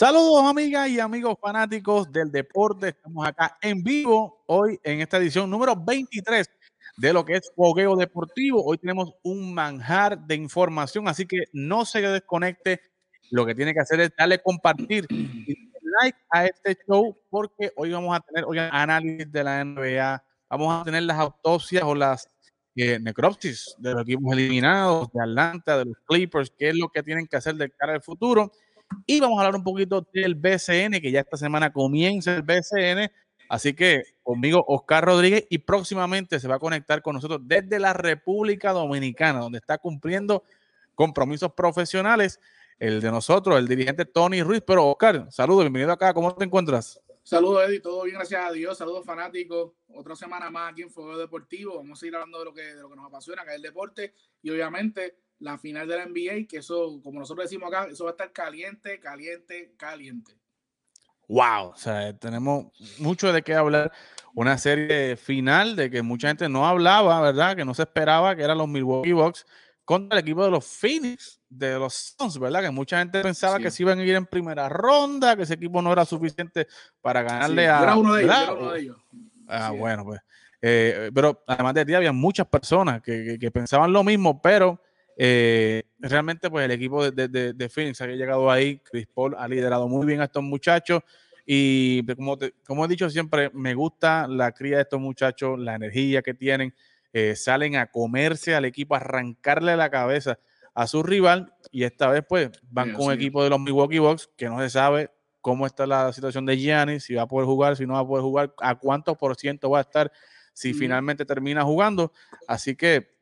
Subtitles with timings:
[0.00, 2.88] Saludos amigas y amigos fanáticos del deporte.
[2.88, 6.48] Estamos acá en vivo hoy en esta edición número 23
[6.96, 8.64] de lo que es Fogueo Deportivo.
[8.64, 12.80] Hoy tenemos un manjar de información, así que no se desconecte.
[13.30, 17.92] Lo que tiene que hacer es darle compartir y like a este show porque hoy
[17.92, 22.26] vamos a tener hoy análisis de la NBA, vamos a tener las autopsias o las
[22.74, 27.02] eh, necropsis de los equipos eliminados, de Atlanta, de los Clippers, qué es lo que
[27.02, 28.50] tienen que hacer de cara al futuro.
[29.06, 33.10] Y vamos a hablar un poquito del BCN, que ya esta semana comienza el BCN.
[33.48, 37.92] Así que conmigo Oscar Rodríguez y próximamente se va a conectar con nosotros desde la
[37.92, 40.44] República Dominicana, donde está cumpliendo
[40.94, 42.38] compromisos profesionales.
[42.78, 44.62] El de nosotros, el dirigente Tony Ruiz.
[44.66, 46.14] Pero Oscar, saludos, bienvenido acá.
[46.14, 47.00] ¿Cómo te encuentras?
[47.22, 47.80] Saludos, Eddie.
[47.80, 48.78] Todo bien, gracias a Dios.
[48.78, 49.72] Saludos, fanáticos.
[49.88, 51.76] Otra semana más aquí en Fuego Deportivo.
[51.76, 53.62] Vamos a ir hablando de lo que, de lo que nos apasiona, que es el
[53.62, 54.14] deporte.
[54.42, 58.10] Y obviamente la final de la NBA, que eso, como nosotros decimos acá, eso va
[58.10, 60.36] a estar caliente, caliente, caliente.
[61.28, 62.66] Wow, o sea, tenemos
[62.98, 63.92] mucho de qué hablar.
[64.34, 67.56] Una serie final de que mucha gente no hablaba, ¿verdad?
[67.56, 69.46] Que no se esperaba, que eran los Milwaukee Bucks
[69.84, 72.62] contra el equipo de los Phoenix, de los Suns, ¿verdad?
[72.62, 75.80] Que mucha gente pensaba que se iban a ir en primera ronda, que ese equipo
[75.80, 76.68] no era suficiente
[77.00, 77.82] para ganarle a.
[77.82, 78.96] Era uno de ellos, era uno de ellos.
[79.48, 80.20] Ah, bueno, pues.
[80.62, 84.80] Eh, pero además de ti, había muchas personas que, que pensaban lo mismo, pero
[85.16, 88.78] eh, realmente, pues el equipo de, de, de, Phoenix había llegado ahí.
[88.78, 91.02] Chris Paul ha liderado muy bien a estos muchachos.
[91.46, 95.74] Y pues, como, como he dicho siempre, me gusta la cría de estos muchachos, la
[95.74, 96.74] energía que tienen.
[97.12, 100.38] Eh, salen a comerse al equipo, a arrancarle la cabeza
[100.74, 101.52] a su rival.
[101.70, 104.70] Y esta vez, pues, van con un equipo de los Milwaukee Bucks que no se
[104.70, 105.10] sabe
[105.40, 108.06] cómo está la situación de Giannis, si va a poder jugar, si no va a
[108.06, 110.12] poder jugar, a cuánto por ciento va a estar
[110.52, 112.12] si finalmente termina jugando.
[112.46, 113.19] Así que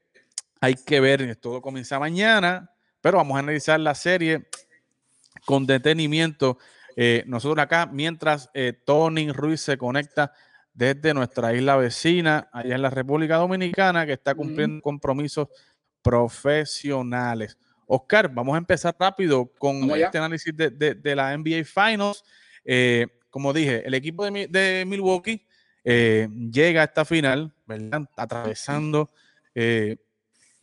[0.60, 2.70] hay que ver, todo comienza mañana,
[3.00, 4.48] pero vamos a analizar la serie
[5.44, 6.58] con detenimiento.
[6.96, 10.32] Eh, nosotros acá, mientras eh, Tony Ruiz se conecta
[10.74, 15.48] desde nuestra isla vecina, allá en la República Dominicana, que está cumpliendo compromisos
[16.02, 17.56] profesionales.
[17.86, 22.22] Oscar, vamos a empezar rápido con este análisis de, la NBA Finals.
[22.64, 25.46] Eh, como dije, el equipo de, Milwaukee
[25.84, 28.02] llega a esta final, ¿verdad?
[28.16, 29.10] Atravesando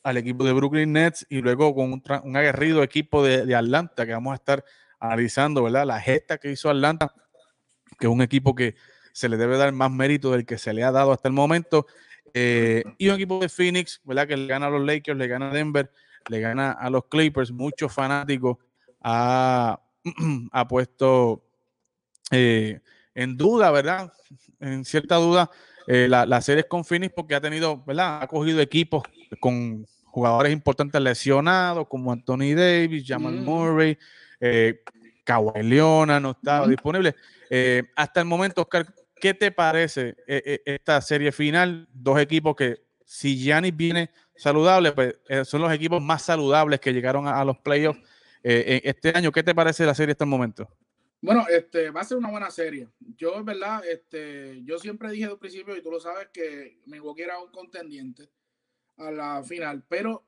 [0.06, 4.34] al equipo de Brooklyn Nets y luego con un, aguerrido equipo de, Atlanta que vamos
[4.34, 4.64] a estar
[5.00, 5.84] analizando, ¿verdad?
[5.88, 7.12] La gesta que hizo Atlanta,
[7.98, 8.76] que es un equipo que
[9.14, 11.88] se le debe dar más mérito del que se le ha dado hasta el momento.
[12.36, 14.28] Eh, y un equipo de Phoenix, ¿verdad?
[14.28, 15.92] Que le gana a los Lakers, le gana a Denver,
[16.30, 17.52] le gana a los Clippers.
[17.52, 18.58] Muchos fanáticos
[19.02, 19.82] ha,
[20.52, 21.44] ha puesto
[22.30, 22.80] eh,
[23.16, 24.14] en duda, ¿verdad?
[24.60, 25.50] En cierta duda
[25.88, 28.22] eh, la, la serie con Phoenix porque ha tenido, ¿verdad?
[28.22, 29.02] Ha cogido equipos
[29.40, 33.44] con jugadores importantes lesionados como Anthony Davis, Jamal mm.
[33.44, 33.98] Murray,
[34.40, 34.82] eh,
[35.26, 37.14] Kawhi Leona no estaba disponible.
[37.50, 38.86] Eh, hasta el momento, Oscar,
[39.20, 41.90] ¿qué te parece eh, eh, esta serie final?
[41.92, 47.28] Dos equipos que, si Giannis viene saludable, pues son los equipos más saludables que llegaron
[47.28, 48.00] a, los playoffs
[48.42, 49.34] este año.
[49.34, 50.70] ¿Qué te parece la serie hasta el momento?
[51.22, 52.88] Bueno, este va a ser una buena serie.
[53.18, 56.80] Yo, en verdad, este, yo siempre dije desde el principio, y tú lo sabes, que
[56.86, 58.30] Milwaukee era un contendiente
[58.98, 60.26] a la final, pero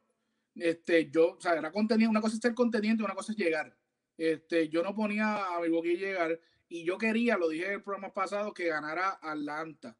[0.55, 3.75] este, yo, o sea, era contenido, una cosa es ser conteniente, una cosa es llegar.
[4.17, 8.13] Este, yo no ponía a Milwaukee llegar y yo quería, lo dije en el programa
[8.13, 9.97] pasado, que ganara Atlanta.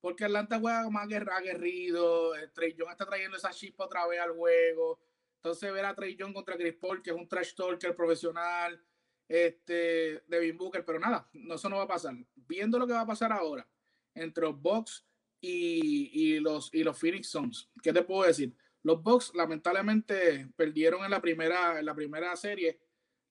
[0.00, 4.32] Porque Atlanta juega más aguerrido, eh, Trey Young está trayendo esa chispa otra vez al
[4.32, 5.00] juego.
[5.36, 8.82] Entonces ver a Trey Young contra Chris Paul, que es un trash talker profesional,
[9.26, 12.14] este, Devin Booker, pero nada, no, eso no va a pasar.
[12.34, 13.66] Viendo lo que va a pasar ahora
[14.14, 15.06] entre los Bucks
[15.46, 17.70] y, los, y los Phoenix Suns.
[17.82, 18.54] ¿Qué te puedo decir?
[18.82, 22.78] Los Bucks lamentablemente perdieron en la primera, en la primera serie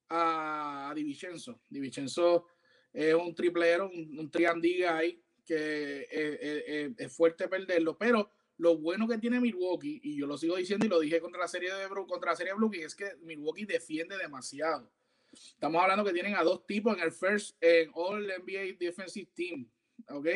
[0.09, 1.61] a, a Divincenzo.
[1.69, 2.47] Divincenzo
[2.91, 5.01] es un triplero, un, un triandiga
[5.45, 6.07] que
[6.97, 10.89] es, fuerte perderlo, pero lo bueno que tiene Milwaukee, y yo lo sigo diciendo y
[10.89, 14.17] lo dije contra la serie de contra la serie de Brooklyn, es que Milwaukee defiende
[14.17, 14.91] demasiado.
[15.31, 19.69] Estamos hablando que tienen a dos tipos en el first, en All NBA Defensive Team,
[20.09, 20.27] ¿ok?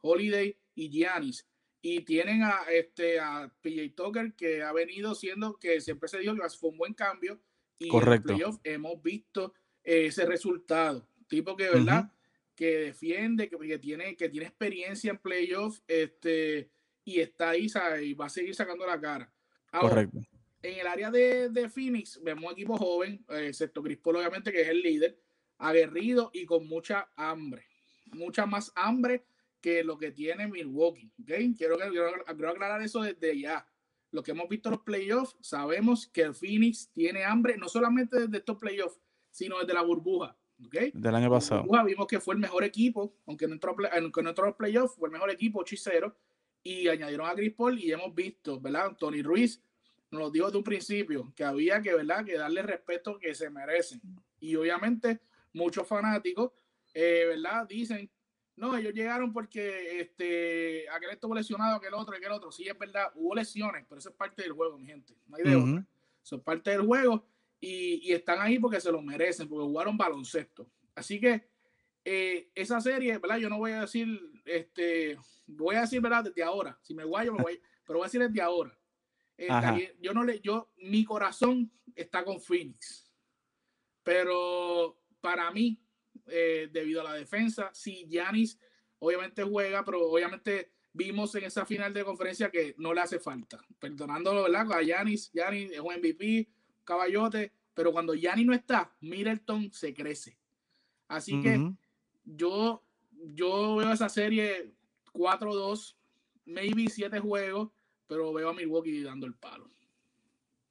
[0.00, 1.48] Holiday y Giannis.
[1.82, 6.34] Y tienen a, este, a PJ Tucker, que ha venido siendo, que siempre se dijo
[6.34, 7.40] que fue un buen cambio.
[7.78, 8.32] Y Correcto.
[8.32, 9.52] en playoff hemos visto
[9.82, 11.08] ese resultado.
[11.28, 12.10] Tipo que, ¿verdad?
[12.54, 16.70] Que defiende, que, tiene, que tiene experiencia en playoff este,
[17.04, 17.66] y está ahí
[18.02, 19.32] y va a seguir sacando la cara.
[19.70, 20.18] Correcto.
[20.62, 24.68] En el área de, de Phoenix vemos equipo joven, excepto Chris Paul, obviamente, que es
[24.68, 25.20] el líder,
[25.58, 27.66] aguerrido y con mucha hambre.
[28.06, 29.24] Mucha más hambre
[29.60, 31.10] que lo que tiene Milwaukee.
[31.22, 31.54] ¿okay?
[31.54, 33.66] Quiero, quiero, aclarar eso desde ya.
[34.10, 38.20] Lo que hemos visto en los playoffs, sabemos que el Phoenix tiene hambre, no solamente
[38.20, 39.00] desde estos playoffs,
[39.30, 40.36] sino desde la burbuja.
[40.58, 41.66] Del año pasado.
[41.84, 45.30] vimos que fue el mejor equipo, aunque en nuestro, en nuestro playoff fue el mejor
[45.30, 45.76] equipo, 8
[46.62, 48.96] y añadieron a Chris Paul y hemos visto, ¿verdad?
[48.96, 49.62] Tony Ruiz
[50.10, 52.24] nos lo dijo de un principio, que había que, ¿verdad?
[52.24, 54.00] Que darle respeto que se merecen.
[54.40, 55.20] Y obviamente
[55.52, 56.52] muchos fanáticos,
[56.92, 57.68] eh, ¿verdad?
[57.68, 58.10] Dicen,
[58.56, 62.50] no, ellos llegaron porque este, aquel estuvo lesionado, aquel otro, aquel otro.
[62.50, 65.14] Sí, es verdad, hubo lesiones, pero eso es parte del juego, mi gente.
[65.26, 65.86] No hay de otra.
[66.22, 67.26] Eso es parte del juego
[67.60, 70.68] y, están ahí porque se lo merecen, porque jugaron baloncesto.
[70.94, 71.48] Así que
[72.04, 73.36] eh, esa serie, ¿verdad?
[73.36, 74.08] Yo no voy a decir,
[74.44, 76.24] este, voy a decir, ¿verdad?
[76.24, 76.78] Desde ahora.
[76.82, 78.76] Si me guayo, me voy, pero voy a decir desde ahora.
[79.36, 83.12] Eh, yo no le, yo, mi corazón está con Phoenix.
[84.02, 85.78] Pero para mí,
[86.28, 87.70] eh, debido a la defensa.
[87.72, 88.58] Si Yanis
[88.98, 93.60] obviamente juega, pero obviamente vimos en esa final de conferencia que no le hace falta.
[93.78, 94.72] Perdonándolo, ¿verdad?
[94.72, 96.48] A Yanis, Yanis es un MVP,
[96.84, 100.38] caballote, pero cuando Yanis no está, Middleton se crece.
[101.08, 101.72] Así que
[102.24, 102.82] yo,
[103.12, 104.72] yo veo esa serie
[105.12, 105.94] 4-2,
[106.46, 107.70] maybe 7 juegos,
[108.06, 109.70] pero veo a Milwaukee dando el palo.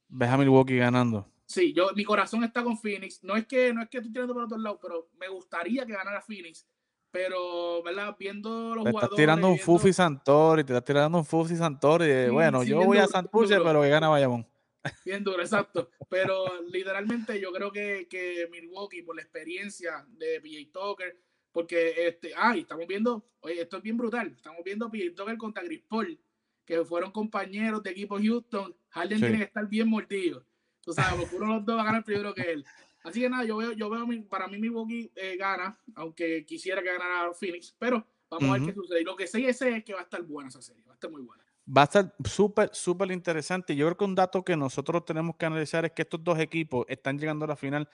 [0.07, 1.29] ¿Ves a Milwaukee ganando?
[1.45, 3.23] Sí, yo, mi corazón está con Phoenix.
[3.23, 5.93] No es que no es que estoy tirando por otro lado, pero me gustaría que
[5.93, 6.67] ganara Phoenix.
[7.11, 8.15] Pero, ¿verdad?
[8.19, 9.03] Viendo los te jugadores.
[9.03, 12.29] Estás tirando un Fufi Santori, te estás tirando un Fufi Santori.
[12.29, 14.45] bueno, yo voy a Santurce, pero que gana Bayamón.
[15.05, 15.89] Bien duro, exacto.
[16.09, 21.17] Pero literalmente yo creo que, que Milwaukee, por la experiencia de PJ Tucker,
[21.51, 24.33] porque este, ay, estamos viendo, oye, esto es bien brutal.
[24.35, 26.19] Estamos viendo PJ Tucker contra Chris Paul,
[26.65, 28.75] que fueron compañeros de equipo Houston.
[28.89, 30.45] Harden tiene que estar bien mordido.
[30.85, 32.65] Tú sabes, porque uno de los dos va a ganar primero que él.
[33.03, 36.87] Así que nada, yo veo, yo veo para mí Milwaukee eh, gana, aunque quisiera que
[36.91, 39.01] ganara Phoenix, pero vamos a ver qué sucede.
[39.01, 41.11] Y lo que sé es que va a estar buena esa serie, va a estar
[41.11, 41.43] muy buena.
[41.65, 43.75] Va a estar súper, súper interesante.
[43.75, 46.85] Yo creo que un dato que nosotros tenemos que analizar es que estos dos equipos
[46.87, 47.89] están llegando a la final.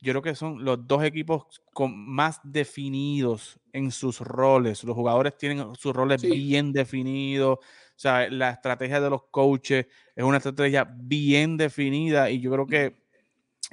[0.00, 4.84] Yo creo que son los dos equipos con más definidos en sus roles.
[4.84, 7.58] Los jugadores tienen sus roles bien definidos.
[7.98, 12.64] O sea, la estrategia de los coaches es una estrategia bien definida y yo creo
[12.64, 12.96] que,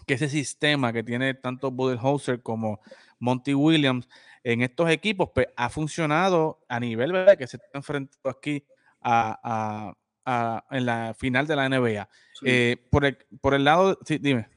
[0.07, 2.81] que ese sistema que tiene tanto Budenholzer como
[3.19, 4.09] Monty Williams
[4.43, 7.37] en estos equipos pues, ha funcionado a nivel ¿verdad?
[7.37, 8.65] que se está enfrentando aquí
[8.99, 9.95] a,
[10.71, 12.09] en la final de la NBA.
[12.43, 14.47] Eh, por, el, por el lado, sí, dime.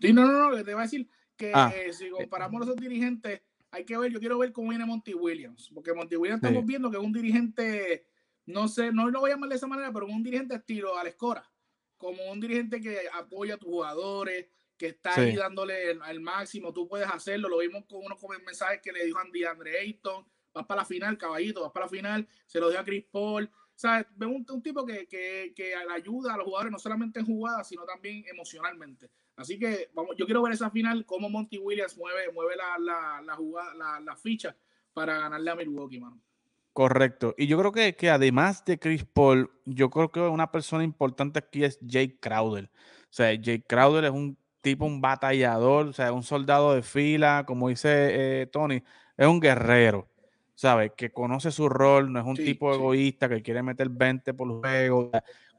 [0.00, 2.76] Sí, no, no, no, te voy a decir que ah, si eh, comparamos a los
[2.76, 3.42] dirigentes,
[3.72, 6.88] hay que ver, yo quiero ver cómo viene Monty Williams, porque Monty Williams estamos viendo
[6.92, 8.06] que es un dirigente
[8.50, 11.16] no sé, no lo voy a llamar de esa manera, pero un dirigente estilo Alex
[11.16, 11.50] Cora,
[11.96, 16.88] como un dirigente que apoya a tus jugadores, que está ahí dándole el, máximo, tú
[16.88, 20.24] puedes hacerlo, lo vimos con unos mensajes que le dijo Andy Andre Ayton,
[20.54, 23.50] vas para la final, caballito, vas para la final, se lo dio a Chris Paul,
[23.74, 24.06] ¿sabes?
[24.16, 27.84] Vemos un, tipo que, que, que, ayuda a los jugadores no solamente en jugadas, sino
[27.84, 29.10] también emocionalmente.
[29.36, 33.22] Así que vamos, yo quiero ver esa final, cómo Monty Williams mueve, mueve la, la,
[33.22, 34.56] la, jugada, la, la ficha
[34.94, 36.22] para ganarle a Milwaukee, mano.
[36.72, 37.34] Correcto.
[37.36, 41.38] Y yo creo que, que, además de Chris Paul, yo creo que una persona importante
[41.40, 42.70] aquí es Jake Crowder.
[43.04, 47.44] O sea, Jake Crowder es un tipo, un batallador, o sea, un soldado de fila,
[47.46, 48.82] como dice eh, Tony,
[49.16, 50.08] es un guerrero,
[50.54, 50.92] ¿sabes?
[50.96, 54.60] Que conoce su rol, no es un tipo egoísta que quiere meter 20 por los
[54.60, 55.10] juegos,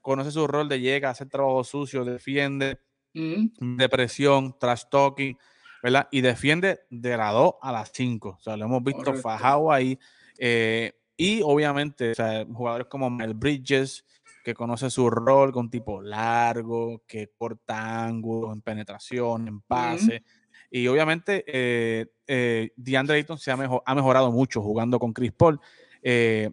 [0.02, 2.80] conoce su rol de llega, hacer trabajo sucio, defiende,
[3.14, 5.38] de presión, trash talking,
[5.84, 6.08] ¿verdad?
[6.12, 8.38] Y defiende de la 2 a las 5.
[8.40, 10.00] O sea, lo hemos visto fajado ahí.
[10.38, 12.14] Eh, y obviamente,
[12.52, 14.04] jugadores como Mel Bridges,
[14.44, 20.24] que conoce su rol con tipo largo, que corta ángulos, en penetración, en pase.
[20.72, 23.54] Y obviamente, eh, eh, DeAndre Ayton se ha,
[23.86, 25.60] ha, mejorado mucho jugando con Chris Paul.
[26.02, 26.50] Eh,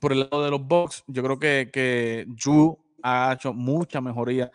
[0.00, 2.26] por el lado de los Bucks, yo creo que, que
[3.02, 4.50] ha hecho mucha mejoría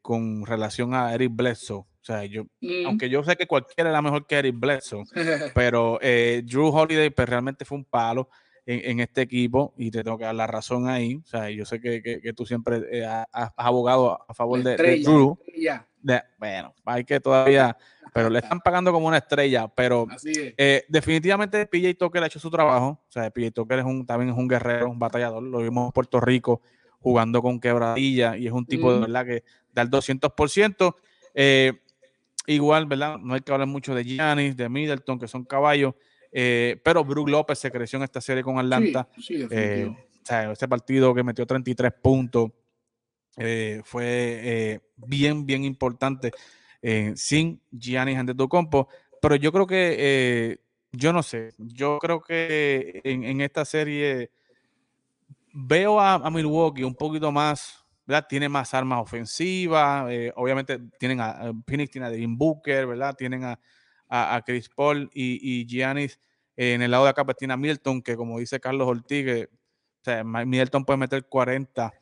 [0.00, 1.84] con relación a Eric Bledsoe.
[2.00, 2.44] O sea, yo,
[2.86, 5.04] aunque yo sé que cualquiera era mejor que Eric Bledsoe,
[5.54, 8.28] pero eh, Drew Holiday pues, realmente fue un palo
[8.68, 11.16] en, este equipo y te tengo que dar la razón ahí.
[11.16, 15.38] O sea, yo sé que, que, tú siempre eh, has, abogado a favor de, Drew.
[16.38, 17.76] bueno, hay que todavía,
[18.12, 22.50] pero le están pagando como una estrella, pero eh, definitivamente PJ Tucker ha hecho su
[22.50, 23.00] trabajo.
[23.08, 25.42] O sea, PJ Tucker es un, también es un guerrero, un batallador.
[25.42, 26.60] Lo vimos en Puerto Rico
[27.00, 30.94] jugando con quebradilla y es un tipo de verdad que da el 200%.
[31.34, 31.72] Eh,
[32.54, 33.18] igual, ¿verdad?
[33.18, 35.94] No hay que hablar mucho de Giannis, de Middleton, que son caballos.
[36.32, 39.08] Eh, pero Brook López se creció en esta serie con Atlanta.
[39.20, 42.50] Sí, eh, o sea, ese partido que metió 33 puntos
[43.36, 46.32] eh, fue bien, bien importante
[47.14, 48.88] sin Giannis Antetokounmpo.
[49.20, 50.60] Pero yo creo que,
[50.92, 54.30] yo no sé, yo creo que en, esta serie
[55.52, 58.26] veo a, Milwaukee un poquito más, ¿verdad?
[58.28, 63.14] Tiene más armas ofensivas, obviamente tienen a, Phoenix tiene a Dean Booker, ¿verdad?
[63.14, 63.60] Tienen a,
[64.08, 66.18] a, Chris Paul y, y Giannis
[66.60, 69.48] en el lado de acá, pues tiene a Milton, que como dice Carlos Ortiz,
[70.24, 71.94] Milton puede meter 40.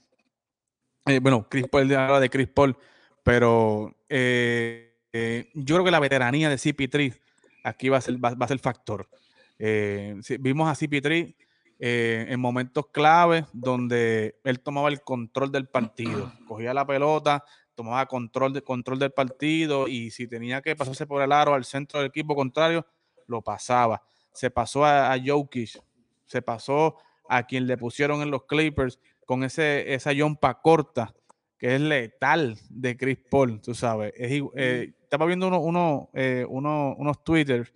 [1.04, 2.74] Eh, bueno, Chris Paul habla de Chris Paul,
[3.22, 7.20] pero eh, eh, yo creo que la veteranía de CP3
[7.64, 9.10] aquí va a ser, va, a ser factor.
[9.58, 11.36] vimos a CP3
[11.78, 18.52] en momentos claves donde él tomaba el control del partido, cogía la pelota, tomaba control,
[18.54, 22.08] de, control del partido y si tenía que pasarse por el aro al centro del
[22.08, 22.86] equipo contrario,
[23.26, 24.02] lo pasaba
[24.36, 25.82] se pasó a, a Jokic,
[26.26, 26.96] se pasó
[27.28, 31.14] a quien le pusieron en los Clippers con ese, esa yompa corta
[31.58, 34.12] que es letal de Chris Paul, tú sabes.
[34.18, 37.72] Eh, estaba viendo uno, eh, uno, unos Twitter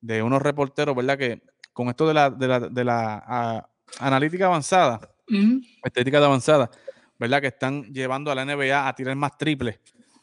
[0.00, 1.16] de unos reporteros, ¿verdad?
[1.16, 5.00] Que con esto de la, de la, de la analítica avanzada,
[5.84, 6.70] estética de avanzada,
[7.18, 7.40] ¿verdad?
[7.40, 9.80] Que están llevando a la NBA a tirar más triples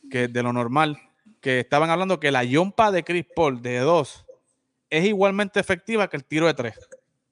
[0.10, 0.98] que de lo normal.
[1.42, 4.26] Que estaban hablando que la yompa de Chris Paul de dos
[4.90, 6.76] es igualmente efectiva que el tiro de tres,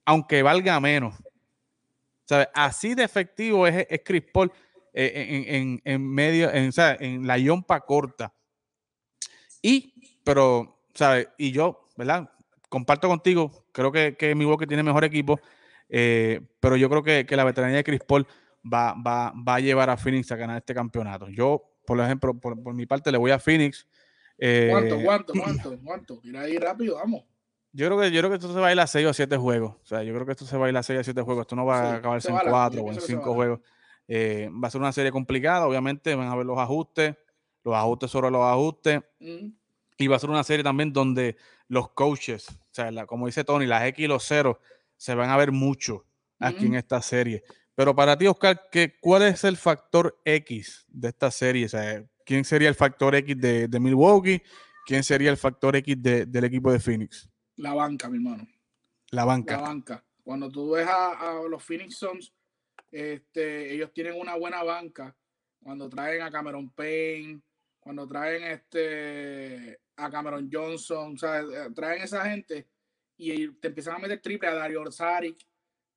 [0.06, 1.16] aunque valga menos.
[2.26, 2.48] ¿Sabes?
[2.54, 4.52] Así de efectivo es, Chris Paul
[4.94, 8.34] eh, en, medio, en, en la yompa corta.
[9.62, 11.28] Y, pero, ¿sabes?
[11.38, 12.30] Y yo, ¿verdad?
[12.70, 15.40] Comparto contigo, creo que, que Milwaukee tiene mejor equipo,
[15.90, 18.26] eh, pero yo creo que, la veteranía de Chris Paul
[18.64, 21.28] va, va, va, a llevar a Phoenix a ganar este campeonato.
[21.30, 23.88] Yo, por ejemplo, por, mi parte, le voy a Phoenix.
[24.38, 26.22] Eh, ¿Cuánto, cuánto, cuánto, cuánto?
[26.24, 27.24] Mira ahí rápido, vamos.
[27.74, 29.36] Yo creo que yo creo que esto se va a ir a 6 o 7
[29.36, 29.76] juegos.
[29.84, 31.42] O sea, yo creo que esto se va a ir a 6 o 7 juegos.
[31.42, 33.60] Esto no va a acabarse en 4 o en 5 juegos.
[34.08, 35.68] Eh, va a ser una serie complicada.
[35.68, 37.16] Obviamente van a ver los ajustes,
[37.66, 39.02] los ajustes sobre los ajustes.
[39.98, 41.36] Y va a ser una serie también donde
[41.68, 44.58] los coaches, o sea, como dice Tony, las X y los ceros
[44.98, 46.06] se van a ver mucho
[46.40, 47.44] aquí en esta serie.
[47.76, 51.66] Pero para ti, Oscar, ¿qué, ¿cuál es el factor X de esta serie?
[51.66, 54.42] O sea, ¿quién sería el factor X de, de Milwaukee?
[54.86, 57.28] ¿Quién sería el factor X de, del equipo de Phoenix?
[57.58, 58.48] La banca, mi hermano.
[59.10, 59.58] La banca.
[59.58, 60.06] La banca.
[60.24, 62.34] Cuando tú ves a, los Phoenix Suns,
[62.92, 65.16] este, ellos tienen una buena banca.
[65.62, 67.42] Cuando traen a Cameron Payne,
[67.80, 72.68] cuando traen este, a Cameron Johnson, o sea, eh, traen esa gente
[73.18, 75.38] y te empiezan a meter triple a Dario Orsaric,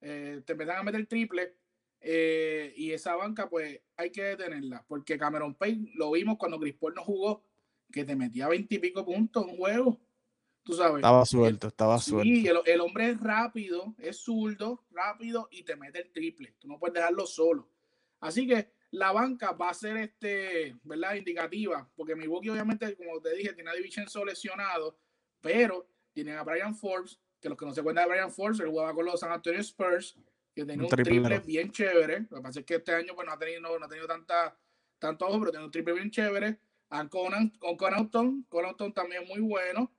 [0.01, 1.55] eh, te empiezan a meter triple
[2.01, 6.77] eh, y esa banca pues hay que detenerla porque Cameron Payne lo vimos cuando Chris
[6.77, 7.45] Paul no jugó
[7.91, 10.01] que te metía veintipico puntos en juego
[10.69, 12.25] estaba suelto, estaba suelto.
[12.25, 16.55] Sí, el, hombre es rápido, es zurdo, rápido y te mete el triple.
[16.59, 17.69] Tú no puedes dejarlo solo.
[18.21, 21.15] Así que la banca va a ser este, ¿verdad?
[21.15, 24.99] Indicativa, porque Milwaukee obviamente, como te dije, tiene a Divincenzo lesionado,
[25.41, 28.69] pero tienen a Brian Forbes, que los que no se cuentan de Brian Forbes, él
[28.69, 30.17] jugaba con los San Antonio Spurs,
[30.55, 32.27] que tenía un, triple, bien chévere.
[32.31, 34.59] Lo que pasa es que este año pues, no ha tenido, no, ha tenido tanta,
[34.99, 36.59] tanto ojo, pero tiene un triple bien chévere.
[36.91, 39.93] A Conan, con Connaughton, Connaughton también muy bueno.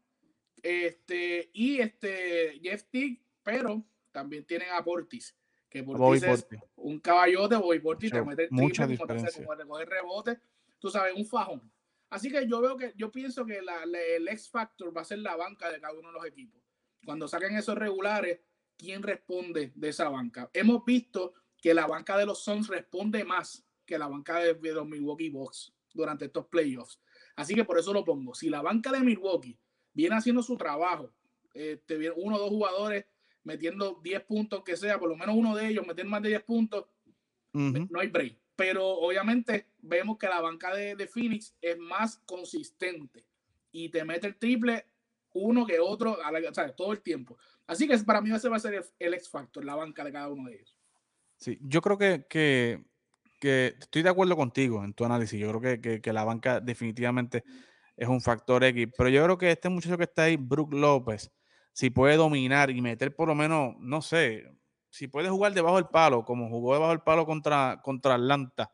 [0.61, 5.37] Este, y este Jeff Tick, pero también tienen a Portis,
[5.69, 10.39] que Portis es un caballote, Bobby Portis te mete el triple, como recoger rebote,
[10.79, 11.71] tú sabes, un fajón.
[12.09, 15.19] Así que yo veo que, yo pienso que la, el X Factor va a ser
[15.19, 16.59] la banca de cada uno de los equipos.
[17.05, 18.39] Cuando saquen esos regulares,
[18.75, 20.49] ¿quién responde de esa banca?
[20.53, 24.73] Hemos visto que la banca de los Suns responde más que la banca de, de
[24.73, 26.99] los Milwaukee Bucks durante estos playoffs.
[27.35, 28.33] Así que por eso lo pongo.
[28.33, 29.57] Si la banca de Milwaukee
[29.93, 31.13] viene haciendo su trabajo.
[31.53, 33.05] Este, uno o dos jugadores
[33.43, 36.43] metiendo 10 puntos que sea, por lo menos uno de ellos metiendo más de 10
[36.43, 36.85] puntos,
[37.53, 38.37] no hay break.
[38.55, 43.25] Pero obviamente vemos que la banca de, de, Phoenix es más consistente
[43.71, 44.85] y te mete el triple
[45.33, 46.17] uno que otro,
[46.75, 47.37] todo el tiempo.
[47.67, 50.29] Así que para mí ese va a ser el, X Factor, la banca de cada
[50.29, 50.75] uno de ellos.
[51.37, 52.83] Sí, yo creo que, que,
[53.39, 55.39] que estoy de acuerdo contigo en tu análisis.
[55.39, 57.43] Yo creo que, que la banca definitivamente
[57.95, 58.87] es un factor X.
[58.97, 61.31] Pero yo creo que este muchacho que está ahí, Brook López,
[61.73, 64.43] si puede dominar y meter por lo menos, no sé,
[64.89, 68.71] si puede jugar debajo del palo, como jugó debajo del palo contra, contra Atlanta,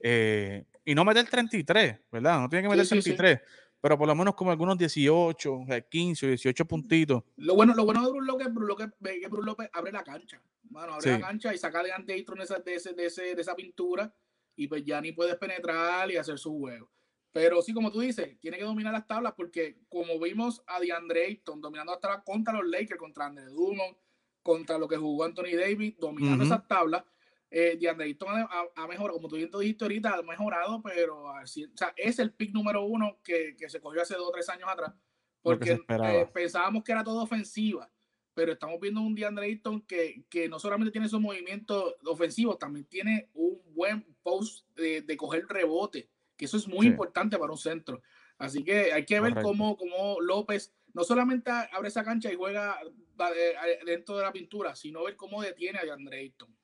[0.00, 2.40] eh, y no meter 33, ¿verdad?
[2.40, 3.40] No tiene que meter 33.
[3.80, 7.22] Pero por lo menos como algunos 18, 15 o 18 puntitos.
[7.36, 8.90] Lo bueno, lo bueno de Brook López, López,
[9.20, 10.40] que Brook López abre la cancha.
[10.62, 13.54] Bueno, abre la cancha y saca de ante esa, de, ese, de, ese, de esa
[13.54, 14.12] pintura
[14.56, 16.90] y pues ya ni puedes penetrar y hacer su juego.
[17.36, 21.26] Pero sí, como tú dices, tiene que dominar las tablas porque como vimos a DeAndre
[21.26, 23.94] Ayton dominando las tablas contra los Lakers, contra Andre Drummond,
[24.42, 27.04] contra lo que jugó Anthony Davis, dominando esas tablas,
[27.50, 28.30] eh, DeAndre Ayton
[28.74, 32.84] ha, mejorado, como tú dijiste ahorita, ha mejorado, pero o sea, es el pick número
[32.84, 34.94] uno que, que, se cogió hace dos o tres años atrás,
[35.42, 37.92] porque eh, pensábamos que era todo ofensiva,
[38.32, 42.86] pero estamos viendo un DeAndre Ayton que, que no solamente tiene esos movimientos ofensivos, también
[42.86, 47.58] tiene un buen post de, de coger rebote que eso es muy importante para un
[47.58, 48.02] centro.
[48.38, 52.78] Así que hay que ver cómo, cómo, López no solamente abre esa cancha y juega
[52.82, 56.54] eh, dentro de la pintura, sino ver cómo detiene a DeAndre Ayton.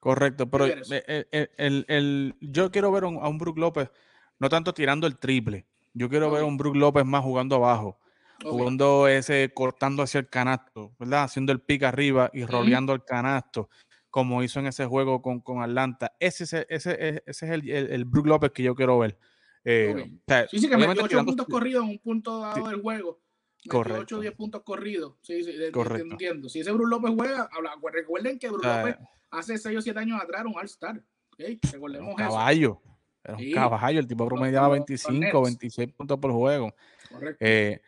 [0.00, 3.90] Correcto, pero el, yo quiero ver a un Brook López
[4.38, 5.66] no tanto tirando el triple.
[5.94, 7.98] Yo quiero ver a un Brook López más jugando abajo,
[8.42, 11.24] jugando ese, cortando hacia el canasto, ¿verdad?
[11.24, 13.68] Haciendo el pick arriba y roleando el canasto,
[14.10, 16.14] como hizo en ese juego con, con Atlanta.
[16.20, 19.18] Ese, ese, ese, ese es el, el, Brook López que yo quiero ver.
[19.64, 20.18] Eh,
[20.50, 23.20] sí, sí, que metió 8 puntos corridos en un punto dado del juego.
[23.68, 24.02] Correcto.
[24.02, 25.14] 8 o 10 puntos corridos.
[25.20, 26.12] Sí, sí, Correcto.
[26.12, 26.48] entiendo.
[26.48, 27.50] Si ese Brook López juega,
[27.92, 28.96] recuerden que Brook López
[29.30, 31.02] hace 6 o 7 años atrás era un All-Star.
[31.32, 31.58] ¿okay?
[31.72, 32.80] Recordemos un caballo.
[33.24, 34.00] Era un caballo.
[34.00, 36.74] El tipo promediaba 25, 26 puntos por juego.
[37.10, 37.44] Correcto.
[37.44, 37.80] Eh,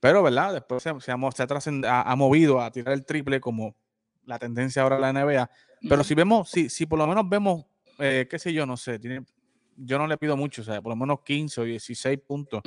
[0.00, 0.54] pero, ¿verdad?
[0.54, 3.74] Después se, se, ha, ha, movido a tirar el triple como
[4.26, 5.50] la tendencia ahora en la NBA.
[5.88, 7.64] Pero si vemos, si, si por lo menos vemos,
[7.98, 9.24] eh, qué sé yo, no sé, tiene,
[9.76, 12.62] yo no le pido mucho, o sea, por lo menos 15 o 16 puntos,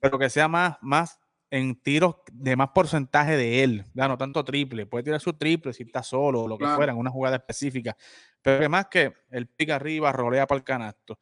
[0.00, 1.18] pero que sea más, más
[1.50, 5.72] en tiros de más porcentaje de él, ya no tanto triple, puede tirar su triple
[5.72, 7.96] si está solo o lo que fuera, en una jugada específica,
[8.42, 11.18] pero que más que el pica arriba, rolea para el canasto.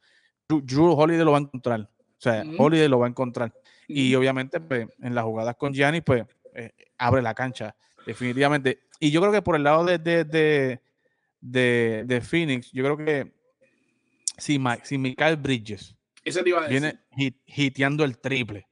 [0.47, 3.53] Drew, Holiday lo va a encontrar, o sea, Holiday lo va a encontrar.
[3.87, 6.25] Y obviamente pues, en las jugadas con Gianni, pues
[6.55, 7.75] eh, abre la cancha,
[8.05, 8.84] definitivamente.
[8.99, 10.81] Y yo creo que por el lado de, de,
[11.41, 13.33] de, de Phoenix, yo creo que
[14.37, 15.95] si, si Michael Bridges
[16.69, 16.99] viene
[17.45, 18.67] hiteando el triple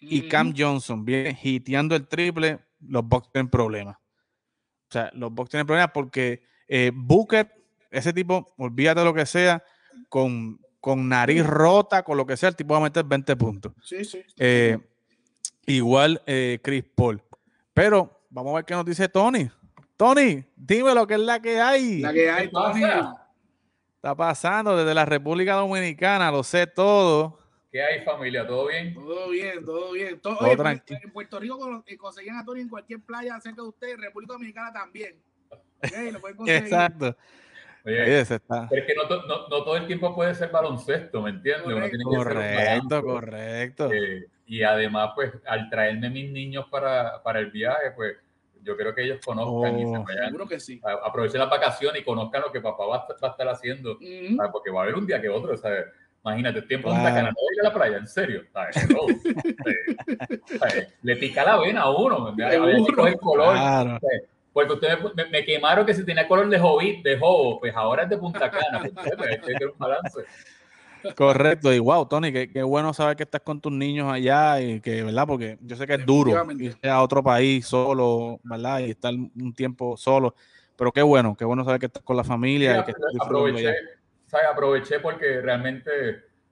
[0.00, 3.96] y Cam Johnson viene hiteando el triple, los Bucks tienen problemas.
[3.96, 7.50] O sea, los Bucks tienen problemas porque eh, Booker,
[7.90, 9.62] ese tipo, olvídate lo que sea,
[10.08, 13.72] con, con nariz rota, con lo que sea, el tipo va a meter 20 puntos.
[13.82, 14.22] Sí, sí.
[14.38, 14.78] Eh,
[15.66, 17.22] igual eh, Chris Paul.
[17.72, 19.48] Pero vamos a ver qué nos dice Tony.
[19.96, 22.00] Tony, dime lo que es la que hay.
[22.00, 22.82] La que hay, Tony
[24.04, 26.30] está pasando desde la República Dominicana?
[26.30, 27.38] Lo sé todo.
[27.72, 28.46] ¿Qué hay, familia?
[28.46, 28.92] ¿Todo bien?
[28.92, 30.20] Todo bien, todo bien.
[30.20, 31.00] Todo, tranquilo.
[31.02, 34.34] En Puerto Rico eh, conseguían a Tony en cualquier playa cerca de usted, en República
[34.34, 35.16] Dominicana también.
[36.46, 37.16] Exacto.
[37.86, 38.68] Oye, está.
[38.70, 41.64] es que no, no, no, todo el tiempo puede ser baloncesto, ¿me entiendes?
[41.64, 43.02] Correcto, correcto.
[43.02, 43.92] correcto.
[43.92, 48.16] Eh, y además, pues, al traerme mis niños para, para el viaje, pues,
[48.64, 50.04] yo creo que ellos conozcan y se oh.
[50.04, 50.80] vayan, seguro que sí.
[51.04, 53.98] aprovechen la vacación y conozcan lo que papá va, a estar haciendo,
[54.52, 55.86] porque va a haber un día que otro, ¿sabes?
[56.24, 58.44] Imagínate, tiempo en Cana, no ir a la playa, en serio.
[61.02, 64.00] Le pica la vena a uno, el color.
[64.54, 64.98] Porque ustedes
[65.30, 68.50] me, quemaron que si tenía color de hobbit, de hobo, pues ahora es de Punta
[68.50, 68.80] Cana.
[68.80, 68.94] Pues,
[69.58, 70.24] que un balance.
[71.16, 75.02] Correcto, y wow, Tony, qué, bueno saber que estás con tus niños allá y que,
[75.02, 75.26] ¿verdad?
[75.26, 78.80] Porque yo sé que es duro irse a otro país solo, ¿verdad?
[78.80, 80.34] Y estar un tiempo solo,
[80.76, 82.80] pero qué bueno, qué bueno saber que estás con la familia.
[82.80, 83.74] y que aproveché,
[84.50, 85.90] aproveché porque realmente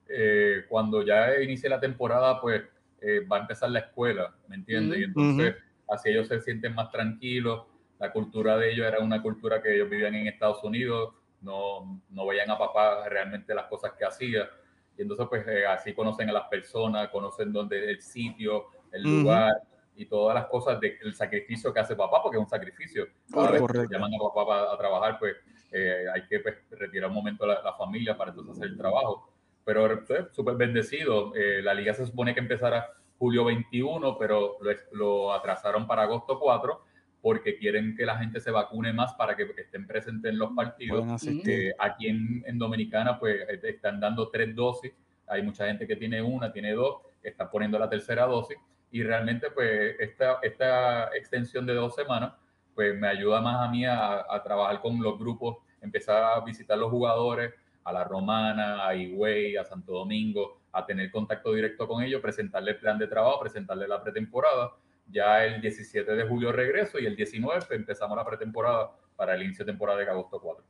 [0.07, 2.61] eh, cuando ya inicie la temporada, pues
[3.01, 4.99] eh, va a empezar la escuela, ¿me entiendes?
[4.99, 5.55] Y entonces
[5.89, 7.63] así ellos se sienten más tranquilos.
[7.99, 12.27] La cultura de ellos era una cultura que ellos vivían en Estados Unidos no, no
[12.27, 14.49] veían a papá realmente las cosas que hacía.
[14.97, 19.53] Y entonces, pues eh, así conocen a las personas, conocen dónde el sitio, el lugar
[19.95, 23.07] y todas las cosas del sacrificio que hace papá, porque es un sacrificio.
[23.31, 23.85] Correcto.
[23.89, 25.35] llaman a papá a trabajar, pues
[25.71, 29.29] eh, hay que pues, retirar un momento a la, familia para entonces hacer el trabajo.
[29.65, 31.35] Pero pues, súper bendecido.
[31.35, 36.39] Eh, la liga se supone que empezara julio 21, pero lo, lo atrasaron para agosto
[36.39, 36.92] 4
[37.23, 41.25] porque quieren que la gente se vacune más para que estén presentes en los partidos.
[41.25, 44.91] Eh, aquí en, en, Dominicana, pues eh, están dando tres dosis.
[45.27, 48.57] Hay mucha gente que tiene una, tiene dos, están poniendo la tercera dosis.
[48.91, 52.33] Y realmente, pues, esta, esta extensión de dos semanas,
[52.75, 56.77] pues me ayuda más a mí a, a trabajar con los grupos, empezar a visitar
[56.77, 57.53] los jugadores,
[57.85, 62.71] a La Romana, a Higüey, a Santo Domingo, a tener contacto directo con ellos, presentarle
[62.71, 64.73] el plan de trabajo, presentarle la pretemporada
[65.07, 69.65] ya el 17 de julio regreso y el 19 empezamos la pretemporada para el inicio
[69.65, 70.63] de temporada de agosto 4.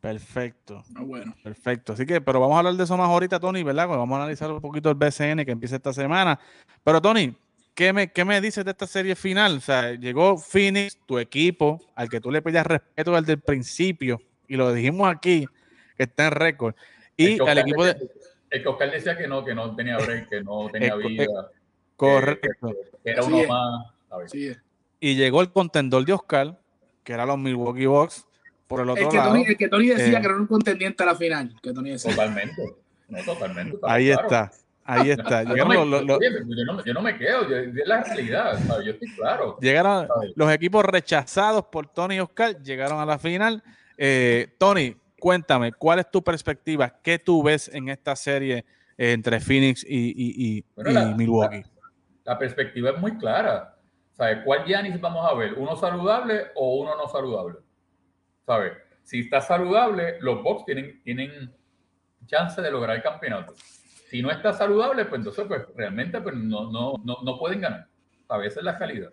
[0.00, 0.82] Perfecto.
[0.96, 1.34] Ah, bueno.
[1.44, 1.92] Perfecto.
[1.92, 3.86] Así que, pero vamos a hablar de eso más ahorita, Tony, ¿verdad?
[3.86, 6.40] Vamos a analizar un poquito el BCN que empieza esta semana.
[6.82, 7.36] Pero, Tony,
[7.72, 9.58] ¿qué me, qué me dices de esta serie final?
[9.58, 14.20] O sea, llegó Phoenix, tu equipo, al que tú le pedías respeto desde el principio,
[14.48, 15.46] y lo dijimos aquí,
[15.96, 16.74] que está en récord.
[17.16, 17.96] Y al equipo de.
[18.50, 21.50] El que Oscar decía que no, que no tenía break, que no tenía vida.
[22.02, 22.72] Correcto.
[23.04, 24.32] era uno más.
[25.00, 26.58] Y llegó el contendor de Oscar,
[27.04, 28.26] que era los Milwaukee Bucks,
[28.66, 29.30] por el otro el que lado.
[29.30, 31.54] Tony, el que Tony decía eh, que era un contendiente a la final.
[31.62, 32.10] Que Tony decía.
[32.10, 32.62] Totalmente.
[33.08, 33.78] No, totalmente.
[33.82, 34.50] Ahí está.
[34.84, 35.44] Ahí está.
[35.44, 39.56] yo, no me, yo, no, me, quedo, es la realidad, yo estoy claro.
[39.60, 43.62] Llegaron los equipos rechazados por Tony y Oscar, llegaron a la final.
[43.96, 46.98] Eh, Tony, cuéntame, ¿cuál es tu perspectiva?
[47.00, 48.64] ¿Qué tú ves en esta serie
[48.98, 50.64] entre Phoenix y, y, y
[51.16, 51.62] Milwaukee?
[52.24, 53.76] La perspectiva es muy clara.
[54.12, 54.40] ¿Sabes?
[54.44, 55.54] ¿Cuál Giannis vamos a ver?
[55.54, 57.58] ¿Uno saludable o uno no saludable?
[58.44, 58.72] ¿Sabes?
[59.02, 61.52] Si está saludable, los Bucks tienen, tienen
[62.26, 63.54] chance de lograr el campeonato.
[63.56, 67.86] Si no está saludable, pues entonces pues realmente pues, no, no, no, no pueden ganar.
[68.28, 69.12] A veces es la calidad.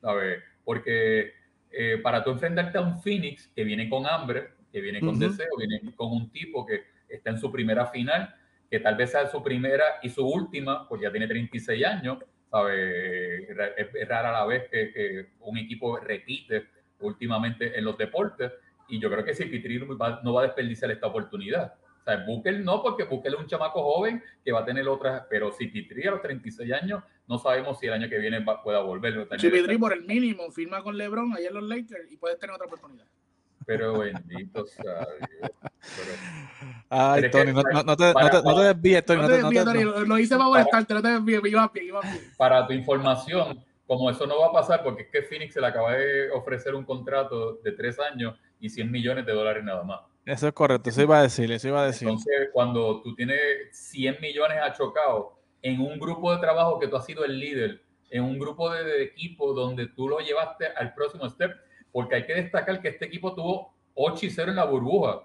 [0.00, 0.42] ¿Sabes?
[0.64, 1.32] Porque
[1.70, 5.48] eh, para tú enfrentarte a un Phoenix que viene con hambre, que viene con deseo,
[5.56, 8.34] viene con un tipo que está en su primera final,
[8.70, 12.18] que tal vez sea su primera y su última, porque ya tiene 36 años,
[12.50, 13.50] ¿sabe?
[13.76, 16.66] Es, rara la vez que, un equipo repite
[17.00, 18.52] últimamente en los deportes,
[18.88, 21.74] y yo creo que si Pitri no va a desperdiciar esta oportunidad.
[22.00, 25.24] O sea, Booker no, porque Booker es un chamaco joven que va a tener otras,
[25.28, 28.80] pero si Pitri a los 36 años, no sabemos si el año que viene pueda
[28.80, 29.28] volver.
[29.38, 32.54] Si Pitri por el mínimo firma con LeBron allá en los Lakers y puedes tener
[32.54, 33.06] otra oportunidad.
[33.66, 35.06] Pero bendito sea
[35.38, 35.50] Dios.
[36.92, 39.22] Ay, Tony, no, no, te, no, te, desvíes, Tony.
[39.22, 39.84] No te desvíes, Tony.
[39.84, 41.94] Lo hice para molestarte, no te desvíes, bien, bien.
[42.36, 45.68] Para tu información, como eso no va a pasar, porque es que Phoenix se le
[45.68, 50.00] acaba de ofrecer un contrato de tres años y 100 millones de dólares nada más.
[50.26, 52.08] Eso es correcto, eso iba a decir, eso iba a decir.
[52.08, 53.38] Entonces, cuando tú tienes
[53.70, 58.24] 100 millones achocado en un grupo de trabajo que tú has sido el líder, en
[58.24, 61.52] un grupo de, equipo donde tú lo llevaste al próximo step,
[61.92, 65.22] porque hay que destacar que este equipo tuvo 8 y 0 en la burbuja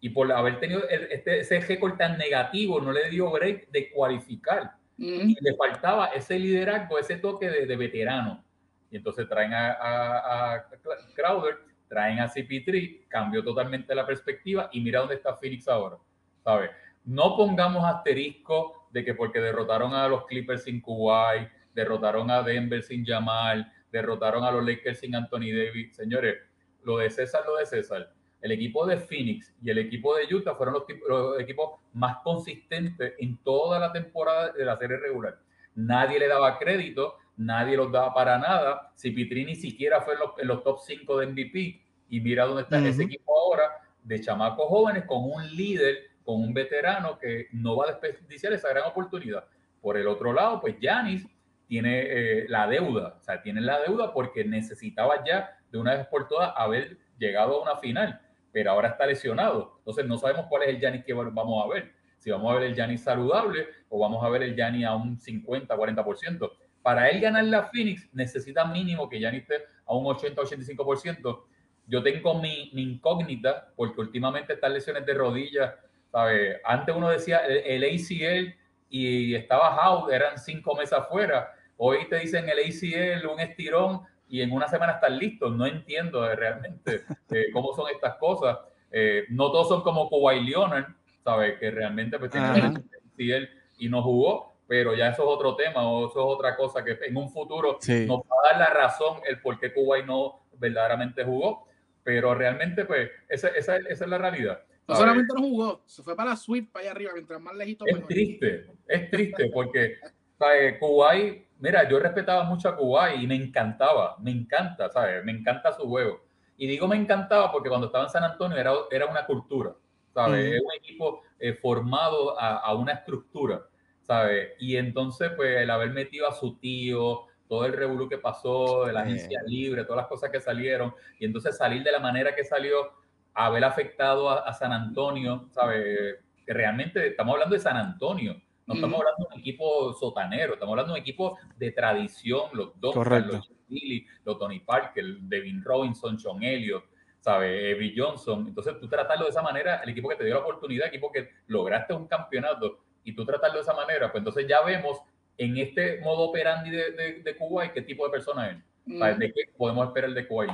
[0.00, 4.72] y por haber tenido este, ese récord tan negativo no le dio break de cualificar
[4.98, 8.42] y le faltaba ese liderazgo, ese toque de, veterano.
[8.90, 10.66] Y entonces traen a, a
[11.14, 15.96] Crowder traen a CP3, cambió totalmente la perspectiva y mira dónde está Phoenix ahora,
[16.42, 16.70] ¿sabes?
[17.04, 22.82] No pongamos asterisco de que porque derrotaron a los Clippers sin Kuwait, derrotaron a Denver
[22.82, 25.94] sin Jamal, derrotaron a los Lakers sin Anthony Davis.
[25.94, 26.36] Señores,
[26.82, 28.12] lo de César, lo de César.
[28.40, 33.14] El equipo de Phoenix y el equipo de Utah fueron los, los equipos más consistentes
[33.18, 35.38] en toda la temporada de la serie regular.
[35.74, 38.92] Nadie le daba crédito nadie los daba para nada.
[38.94, 42.78] Si Pitri ni siquiera fue en los, top 5 de MVP, y mira dónde está
[42.78, 43.70] ese equipo ahora,
[44.02, 48.68] de chamacos jóvenes con un líder, con un veterano que no va a desperdiciar esa
[48.68, 49.44] gran oportunidad.
[49.80, 51.26] Por el otro lado, pues Yanis
[51.66, 56.06] tiene eh, la deuda, o sea, tiene la deuda porque necesitaba ya de una vez
[56.06, 58.20] por todas haber llegado a una final,
[58.56, 59.74] pero ahora está lesionado.
[59.80, 61.92] Entonces no sabemos cuál es el Yanis que vamos a ver.
[62.16, 65.20] Si vamos a ver el Yanis saludable o vamos a ver el Yanis a un
[65.20, 70.06] 50, 40% para él ganar la Phoenix necesita mínimo que ya ni esté a un
[70.06, 71.42] 80-85%.
[71.86, 75.74] Yo tengo mi, incógnita porque últimamente estas lesiones de rodillas,
[76.10, 76.56] ¿sabes?
[76.64, 78.54] Antes uno decía el, ACL
[78.88, 81.52] y estaba out, eran cinco meses afuera.
[81.76, 85.54] Hoy te dicen el ACL, un estirón y en una semana están listos.
[85.54, 88.58] No entiendo realmente eh, cómo son estas cosas.
[88.90, 90.86] Eh, no todos son como Kawhi Leonard,
[91.22, 91.58] ¿sabes?
[91.58, 95.88] Que realmente pues, tiene el ACL y no jugó pero ya eso es otro tema
[95.88, 99.20] o eso es otra cosa que en un futuro nos va a dar la razón
[99.28, 101.66] el por qué Kuwait no verdaderamente jugó,
[102.02, 104.62] pero realmente pues esa, esa, esa es la realidad.
[104.88, 107.84] No solamente no jugó, se fue para la suite, para allá arriba, mientras más lejito.
[107.86, 109.96] Es triste, es triste porque
[110.38, 110.78] ¿sabes?
[110.78, 115.24] Kuwait, mira, yo respetaba mucho a Kuwait y me encantaba, me encanta, ¿sabes?
[115.24, 116.24] Me encanta su juego.
[116.56, 119.74] Y digo me encantaba porque cuando estaba en San Antonio era, era una cultura,
[120.14, 120.54] ¿sabes?
[120.54, 123.62] Es un equipo eh, formado a, a una estructura.
[124.06, 124.50] ¿sabes?
[124.58, 128.92] Y entonces, pues, el haber metido a su tío, todo el revuelo que pasó, de
[128.92, 132.44] la agencia libre, todas las cosas que salieron, y entonces salir de la manera que
[132.44, 132.92] salió,
[133.34, 136.16] haber afectado a, San Antonio, ¿sabes?
[136.46, 140.72] Que realmente estamos hablando de San Antonio, no estamos hablando de un equipo sotanero, estamos
[140.72, 146.18] hablando de un equipo de tradición, los dos, los Billy, los Tony Parker, Devin Robinson,
[146.18, 146.84] Sean Elliott,
[147.20, 147.76] ¿sabes?
[147.76, 148.46] Evie Johnson.
[148.48, 151.12] Entonces, tú tratarlo de esa manera, el equipo que te dio la oportunidad, el equipo
[151.12, 154.98] que lograste un campeonato, y tú tratarlo de esa manera, pues entonces ya vemos
[155.38, 158.58] en este modo operandi de, de, de Kuwait qué tipo de persona es.
[158.86, 159.18] Mm.
[159.18, 160.50] ¿De qué podemos esperar de Kuwait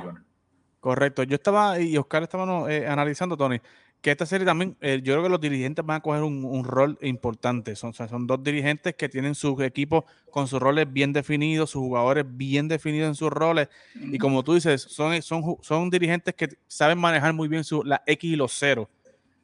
[0.79, 1.23] Correcto.
[1.23, 3.59] Yo estaba, y Oscar estaba eh, analizando, Tony,
[4.03, 6.99] que esta serie también, eh, yo creo que los dirigentes van a coger un, rol
[7.01, 7.75] importante.
[7.75, 12.25] Son, son dos dirigentes que tienen sus equipos con sus roles bien definidos, sus jugadores
[12.27, 13.69] bien definidos en sus roles.
[13.95, 18.03] Y como tú dices, son, son, son dirigentes que saben manejar muy bien su, la
[18.05, 18.87] X y los ceros.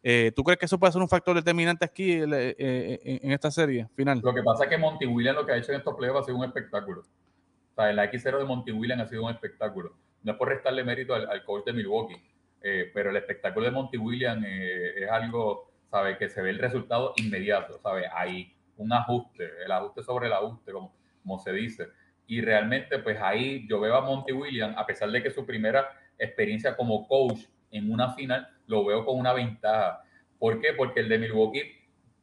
[0.01, 2.25] Eh, ¿Tú crees que eso puede ser un factor determinante aquí eh,
[2.57, 4.21] eh, en esta serie final?
[4.23, 6.25] Lo que pasa es que Monty Williams lo que ha hecho en estos playoffs ha
[6.25, 7.01] sido un espectáculo.
[7.01, 9.93] O sea, el X0 de Monty Williams ha sido un espectáculo.
[10.23, 12.21] No es por restarle mérito al, coach de Milwaukee,
[12.61, 16.17] pero el espectáculo de Monty Williams es algo, ¿sabe?
[16.17, 18.05] Que se ve el resultado inmediato, ¿sabe?
[18.13, 21.87] Hay un ajuste, el ajuste sobre el ajuste, como, como se dice.
[22.27, 25.89] Y realmente, pues ahí yo veo a Monty Williams, a pesar de que su primera
[26.17, 27.39] experiencia como coach
[27.71, 30.03] en una final, lo veo con una ventaja.
[30.37, 30.73] ¿Por qué?
[30.73, 31.63] Porque el de Milwaukee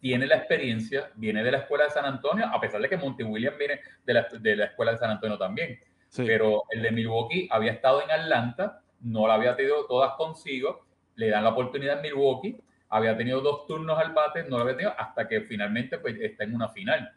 [0.01, 3.25] tiene la experiencia, viene de la escuela de San Antonio, a pesar de que Monty
[3.25, 5.79] Williams viene de la, de la escuela de San Antonio también.
[6.17, 11.31] Pero el de Milwaukee había estado en Atlanta, no la había tenido todas consigo, le
[11.31, 14.95] dan la oportunidad en Milwaukee, había tenido dos turnos al bate, no lo había tenido
[14.97, 17.13] hasta que finalmente pues, está en una final.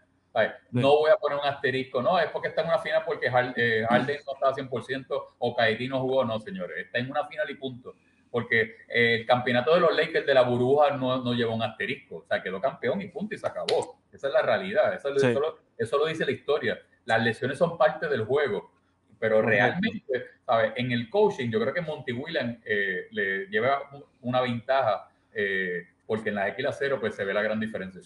[0.71, 3.85] No voy a poner un asterisco, no, es porque está en una final porque eh,
[3.89, 5.05] Harden no estaba 100%
[5.39, 7.95] o Kairi no jugó, no, señores, está en una final y punto.
[8.31, 12.25] Porque el campeonato de los Lakers de la burbuja no, no llevó un asterisco, o
[12.25, 14.01] sea, quedó campeón y punto y se acabó.
[14.11, 16.79] Esa es la realidad, eso, eso, lo, dice la historia.
[17.05, 18.71] Las lesiones son parte del juego,
[19.19, 20.73] pero realmente, ¿sabes?
[20.75, 23.89] En el coaching, yo creo que Monty Williams eh, le lleva
[24.21, 28.01] una ventaja eh, porque en la X 0 pues se ve la gran diferencia.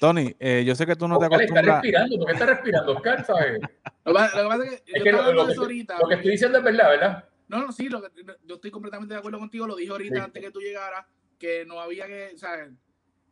[0.00, 1.64] Tony, eh, yo sé que tú no te acostumbras.
[1.64, 3.24] Está respirando, ¿por qué está respirando, Oscar?
[3.24, 3.60] ¿sabes?
[4.04, 7.24] Lo, que pasa es que, lo, que, estoy diciendo es verdad, ¿verdad?
[7.48, 8.08] No, no, sí, lo que,
[8.44, 9.66] yo estoy completamente de acuerdo contigo.
[9.66, 11.06] Lo dije ahorita antes que tú llegaras,
[11.38, 12.70] que no había que, ¿sabes?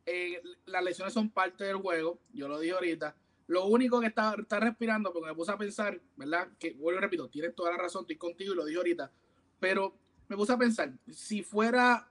[0.07, 2.21] Eh, las lesiones son parte del juego.
[2.33, 3.15] Yo lo dije ahorita.
[3.49, 6.49] Lo único que está, está respirando, porque me puse a pensar, ¿verdad?
[6.59, 9.13] Que, vuelvo y repito, tienes toda la razón, estoy contigo y lo dije ahorita.
[9.61, 9.97] Pero
[10.29, 12.09] me puse a pensar, si fuera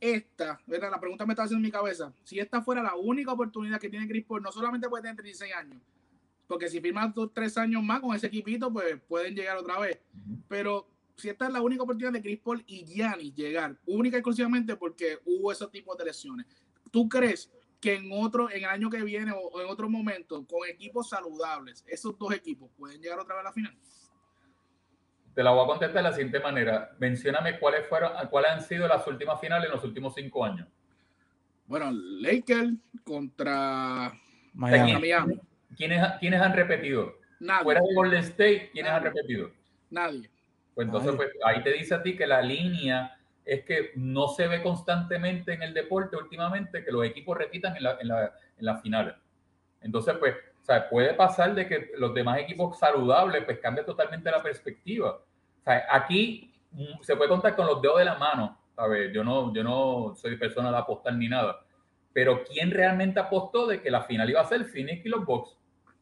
[0.00, 0.90] esta, ¿verdad?
[0.90, 2.12] La pregunta me está haciendo en mi cabeza.
[2.24, 5.54] Si esta fuera la única oportunidad que tiene Chris Paul, no solamente puede tener 36
[5.54, 5.80] años,
[6.46, 10.00] porque si firma dos, tres años más con ese equipito, pues pueden llegar otra vez.
[10.48, 14.20] Pero si esta es la única oportunidad de Chris Paul y Giannis llegar, única y
[14.20, 16.46] exclusivamente porque hubo esos tipos de lesiones.
[16.90, 20.68] ¿Tú crees que en otro, en el año que viene o en otro momento, con
[20.68, 23.74] equipos saludables, esos dos equipos pueden llegar otra vez a la final?
[25.34, 26.96] Te la voy a contestar de la siguiente manera.
[26.98, 30.66] Mencióname cuáles fueron, cuáles han sido las últimas finales en los últimos cinco años.
[31.66, 32.72] Bueno, Lakers
[33.04, 34.12] contra
[34.54, 35.00] Miami.
[35.76, 37.14] ¿Quiénes, ¿Quiénes, han repetido?
[37.38, 37.62] Nadie.
[37.62, 39.52] Fuera de Golden State, ¿quiénes han repetido?
[39.90, 40.28] Nadie.
[40.74, 43.17] Pues entonces, pues, ahí te dice a ti que la línea
[43.48, 47.82] es que no se ve constantemente en el deporte últimamente que los equipos repitan en,
[47.82, 49.14] la, en, la, en las finales.
[49.80, 54.30] Entonces, pues, o sea, puede pasar de que los demás equipos saludables, pues, cambia totalmente
[54.30, 55.18] la perspectiva
[55.90, 58.58] aquí mm, se puede contar con los dedos de la mano.
[58.74, 59.12] ¿sabes?
[59.12, 61.64] Yo no, yo no soy persona de apostar ni nada.
[62.12, 65.56] Pero ¿quién realmente apostó de que la final iba a ser Phoenix y los Bucks?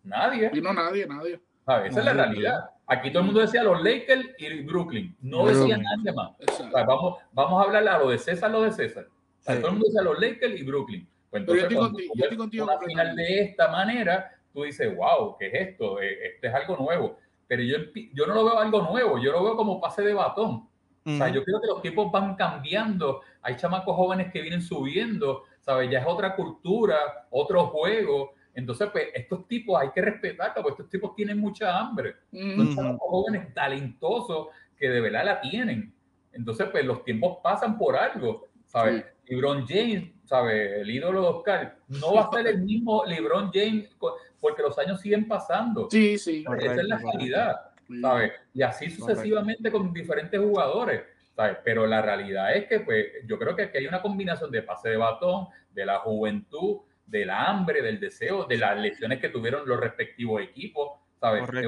[0.05, 0.51] Nadie.
[0.53, 1.41] Y no nadie, nadie.
[1.67, 2.71] Esa es la realidad.
[2.87, 5.17] Aquí todo el mundo decía los Lakers y Brooklyn.
[5.21, 6.33] No decía nadie más.
[6.73, 9.07] vamos, vamos a hablar a lo de César, lo de César.
[9.45, 11.09] todo el mundo decía los Lakers y Brooklyn.
[11.31, 15.69] Pues entonces, yo estoy contigo, una final de esta manera, tú dices, wow, ¿qué es
[15.69, 16.01] esto?
[16.01, 17.77] Esto es algo nuevo pero yo,
[18.13, 20.69] yo no lo veo algo nuevo, yo lo veo como pase de batón.
[21.05, 25.45] O sea, yo creo que los tiempos van cambiando, hay chamacos jóvenes que vienen subiendo,
[25.61, 25.89] ¿sabes?
[25.89, 26.97] Ya es otra cultura,
[27.31, 28.33] otro juego.
[28.57, 32.17] Entonces, pues, estos tipos hay que respetarlos, porque estos tipos tienen mucha hambre.
[32.33, 35.93] Son jóvenes talentosos que de verdad la tienen.
[36.33, 39.05] Entonces, pues, los tiempos pasan por algo, ¿sabes?
[39.27, 40.81] LeBron James, ¿sabes?
[40.81, 43.95] El ídolo de Oscar, no va a ser el mismo LeBron James
[44.41, 45.89] porque los años siguen pasando.
[45.91, 46.43] Sí, sí.
[46.59, 47.57] Esa es la realidad,
[48.01, 48.33] ¿sabes?
[48.55, 51.03] Y así sucesivamente con diferentes jugadores,
[51.35, 51.59] ¿sabes?
[51.63, 54.89] Pero la realidad es que, pues, yo creo que aquí hay una combinación de pase
[54.89, 59.79] de batón, de la juventud, del hambre, del deseo, de las lesiones que tuvieron los
[59.79, 61.43] respectivos equipos, ¿sabes?
[61.43, 61.67] Es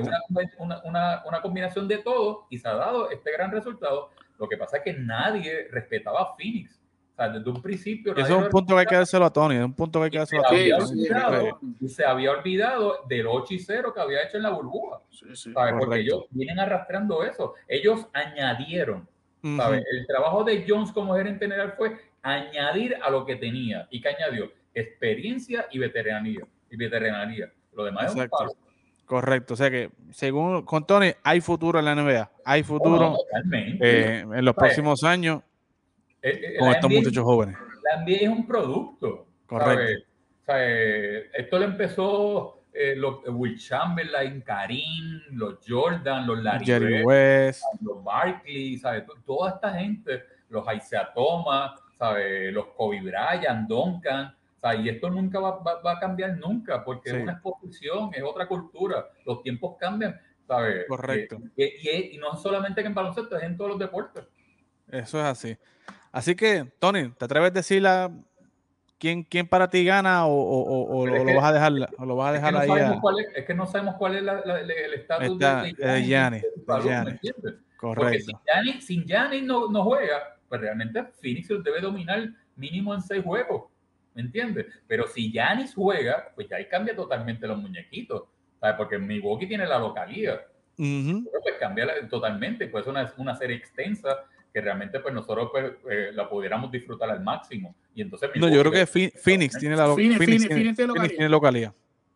[0.58, 4.10] una, una, una, combinación de todo y se ha dado este gran resultado.
[4.38, 6.78] Lo que pasa es que nadie respetaba a Phoenix
[7.26, 8.14] desde un principio.
[8.16, 10.10] Eso es un punto que hay que dárselo a Tony, es un punto que hay
[10.10, 11.74] que dárselo a Tony.
[11.80, 15.00] y se había olvidado del 8 y 0 que había hecho en la burbuja.
[15.78, 17.54] Porque ellos vienen arrastrando eso.
[17.66, 19.08] Ellos añadieron.
[19.42, 23.88] El trabajo de Jones como gerente general fue añadir a lo que tenía.
[23.90, 24.50] ¿Y que añadió?
[24.80, 26.46] Experiencia y veteranía.
[26.70, 27.52] Y veteranía.
[27.74, 28.56] Lo demás es un paso.
[29.04, 33.16] Correcto, o sea que según con Tony hay futuro en la NBA, hay futuro
[33.80, 35.40] eh, en los próximos años
[36.20, 37.56] eh, eh, con estos muchachos jóvenes.
[37.84, 39.28] La NBA es un producto.
[39.46, 40.04] Correcto.
[40.46, 48.04] Esto lo empezó eh, los, Will Chamberlain, Karim, los Jordan, los Larry Jerry West, los
[48.04, 49.04] Barkley, ¿sabes?
[49.26, 52.52] Toda esta gente, los Isaiah Thomas, ¿sabes?
[52.52, 54.32] los Kobe Bryant, Duncan.
[54.80, 59.06] Y esto nunca va, va, a cambiar nunca, porque es una exposición, es otra cultura,
[59.24, 60.84] los tiempos cambian, ¿sabes?
[60.88, 61.38] Correcto.
[61.56, 64.24] Y, y, no solamente en baloncesto, es en todos los deportes.
[64.88, 65.56] Eso es así.
[66.10, 67.84] Así que, Tony, ¿te atreves a decir
[68.98, 72.60] quién, quién para ti gana o, lo, vas a dejar, lo vas a dejar es
[72.60, 73.24] ahí?
[73.36, 76.42] es, que no sabemos cuál es el estatus de Gianni.
[77.76, 77.94] Correcto.
[77.94, 83.70] Porque si Gianni, no, no, juega, pues realmente Phoenix debe dominar mínimo en seis juegos.
[84.18, 84.66] ¿Me entiendes?
[84.88, 88.24] Pero si Giannis juega, pues ya ahí cambia totalmente los muñequitos.
[88.58, 88.74] ¿sabes?
[88.76, 90.40] Porque Milwaukee tiene la localidad.
[90.76, 95.72] Uh pues cambia totalmente, pues es una, una serie extensa que realmente pues nosotros pues,
[95.88, 97.76] eh, la pudiéramos disfrutar al máximo.
[97.94, 101.72] Y entonces no, yo creo que Phoenix tiene la Phoenix, Phoenix, Phoenix, tiene localidad.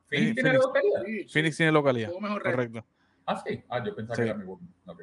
[0.09, 1.03] Phoenix tiene localidad.
[1.33, 2.11] Phoenix tiene localidad.
[2.11, 2.85] Correcto.
[3.27, 3.63] Ah, sí.
[3.69, 4.45] Ah, yo pensaba que era mi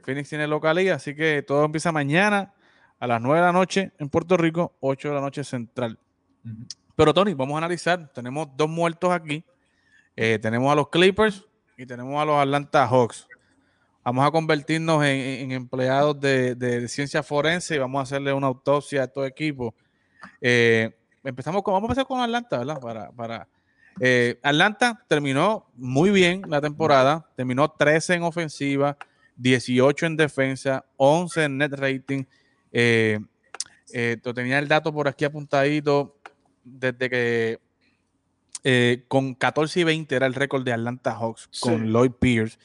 [0.03, 2.53] Phoenix tiene localidad, así que todo empieza mañana
[2.99, 5.97] a las 9 de la noche en Puerto Rico, 8 de la noche central.
[6.99, 8.11] Pero Tony, vamos a analizar.
[8.11, 9.41] Tenemos dos muertos aquí.
[10.17, 11.45] Eh, tenemos a los Clippers
[11.77, 13.25] y tenemos a los Atlanta Hawks.
[14.03, 19.03] Vamos a convertirnos en, empleados de, ciencia forense y vamos a hacerle una autopsia a
[19.05, 19.73] estos equipos.
[20.41, 22.81] Eh, empezamos con, vamos a empezar con Atlanta, ¿verdad?
[22.81, 23.47] Para, para
[24.01, 28.97] eh, Atlanta terminó muy bien la temporada, terminó 13 en ofensiva,
[29.37, 32.25] 18 en defensa, 11 en net rating.
[32.73, 33.21] Eh,
[34.35, 36.19] tenía el dato por aquí apuntadito
[36.71, 37.59] desde que
[38.63, 42.57] eh, con 14 y 20 era el récord de Atlanta Hawks con Lloyd Pierce.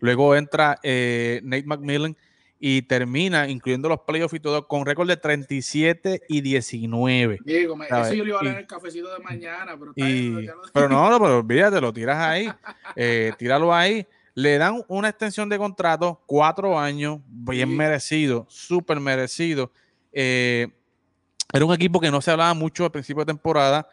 [0.00, 2.16] Luego entra eh, Nate McMillan
[2.58, 7.40] y termina, incluyendo los playoffs y todo, con récord de 37 y 19.
[7.44, 9.92] Diego, eso yo lo iba a leer en el cafecito de mañana, pero,
[10.72, 12.48] pero no, no, pero olvídate, lo tiras ahí,
[12.96, 14.06] eh, tíralo ahí.
[14.36, 19.70] Le dan una extensión de contrato, cuatro años, bien merecido, súper merecido.
[21.54, 23.88] Era un equipo que no se hablaba mucho al principio de temporada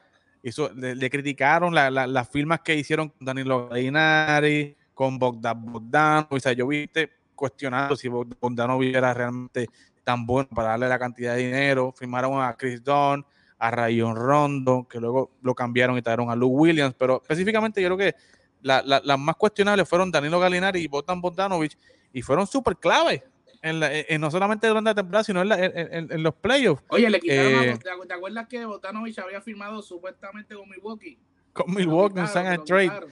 [0.75, 6.27] le, criticaron las firmas que hicieron Danilo Galinari, con Bogdan Bogdan.
[6.29, 9.69] O sea, yo viste cuestionando si Bogdan era realmente
[10.03, 11.93] tan bueno para darle la cantidad de dinero.
[11.95, 13.25] Firmaron a Chris Dunn,
[13.57, 16.95] a Rayon Rondo, que luego lo cambiaron y trajeron a Luke Williams.
[16.97, 18.15] Pero específicamente yo creo que
[18.61, 21.77] las más cuestionables fueron Danilo Galinari y Bogdan Bogdanovich
[22.13, 23.23] y fueron súper clave
[23.61, 26.83] en no solamente durante la temporada, sino en, los playoffs.
[26.87, 31.19] Oye, le quitaron eh, ¿te acuerdas que Botanovich había firmado supuestamente con Milwaukee?
[31.53, 33.07] Con Milwaukee en San Trade.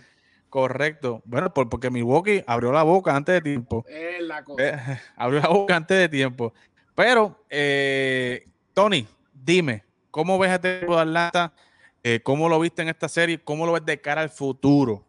[0.50, 1.22] Correcto.
[1.26, 3.86] Bueno, porque Milwaukee abrió la boca antes de tiempo.
[3.88, 4.64] Es la cosa.
[4.64, 6.54] Eh, abrió la boca antes de tiempo.
[6.96, 11.54] Pero, eh, Tony, dime, ¿cómo ves a este equipo de Atlanta?
[12.24, 13.40] ¿Cómo lo viste en esta serie?
[13.40, 15.06] ¿Cómo lo ves de cara al futuro?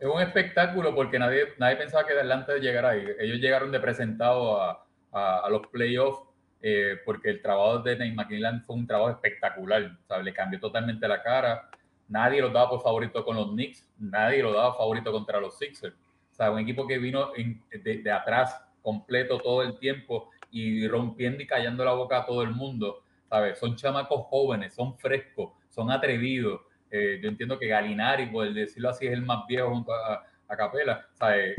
[0.00, 3.04] Es un espectáculo porque nadie, nadie pensaba que Atlanta llegara ahí.
[3.18, 6.26] Ellos llegaron de presentado a, a, los playoffs
[6.62, 9.98] eh, porque el trabajo de Nate McMillan fue un trabajo espectacular.
[10.22, 11.68] Le cambió totalmente la cara.
[12.08, 15.94] Nadie lo daba por favorito con los Knicks, nadie lo daba favorito contra los Sixers.
[15.94, 17.30] O sea, un equipo que vino
[17.70, 22.50] de, atrás completo todo el tiempo y rompiendo y callando la boca a todo el
[22.50, 23.02] mundo.
[23.28, 23.58] ¿sabes?
[23.58, 26.62] Son chamacos jóvenes, son frescos, son atrevidos.
[26.90, 30.26] Eh, yo entiendo que Galinari, por decirlo así, es el más viejo junto a,
[30.56, 31.06] Capela.
[31.14, 31.54] ¿sabes?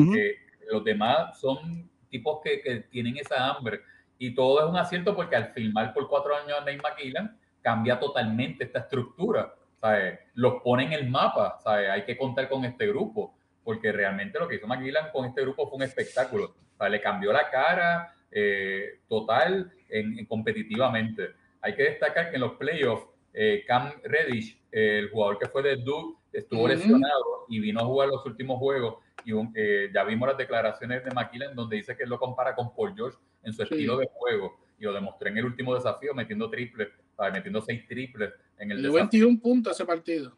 [0.70, 3.82] los demás son tipos que, que, tienen esa hambre.
[4.18, 8.00] Y todo es un acierto porque al filmar por cuatro años a Nate McKillan, cambia
[8.00, 9.54] totalmente esta estructura.
[9.80, 10.20] ¿sabes?
[10.34, 11.58] Los pone en el mapa.
[11.64, 11.90] ¿sabes?
[11.90, 13.34] Hay que contar con este grupo.
[13.64, 16.54] Porque realmente lo que hizo McKillan con este grupo fue un espectáculo.
[16.78, 16.92] ¿sabes?
[16.92, 21.32] Le cambió la cara eh, total en, competitivamente.
[21.62, 25.76] Hay que destacar que en los playoffs, eh, Cam Reddish el jugador que fue de
[25.78, 28.96] Duke estuvo lesionado y vino a jugar los últimos juegos.
[29.26, 32.74] Y eh, ya vimos las declaraciones de McKillen donde dice que él lo compara con
[32.74, 34.58] Paul George en su estilo de juego.
[34.80, 36.90] Y lo demostré en el último desafío metiendo triples,
[37.32, 40.34] metiendo seis triples en el, 21 puntos ese partido.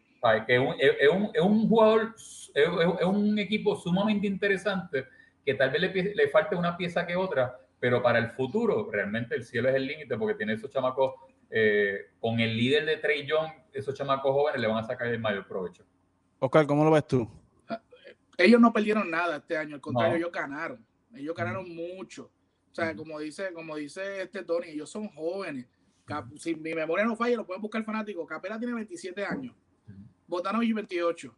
[0.48, 5.06] Que es, un, es, un, es un jugador, es, un equipo sumamente interesante
[5.46, 9.36] que tal vez le, le falte una pieza que otra, pero para el futuro realmente
[9.36, 11.16] el cielo es el límite porque tiene esos chamacos
[11.56, 15.20] eh, con el líder de Trey Young, esos chamacos jóvenes le van a sacar el
[15.20, 15.86] mayor provecho.
[16.40, 17.30] Oscar, ¿cómo lo ves tú?
[18.40, 20.84] Ellos no perdieron nada este año, al contrario, ellos ganaron.
[21.14, 22.32] Ellos ganaron mucho.
[22.72, 25.68] O sea, como dice, como dice este Tony, ellos son jóvenes.
[26.38, 28.26] Si mi memoria no falla, lo pueden buscar fanático.
[28.26, 29.56] Capela tiene 27 años.
[30.64, 31.36] y 28.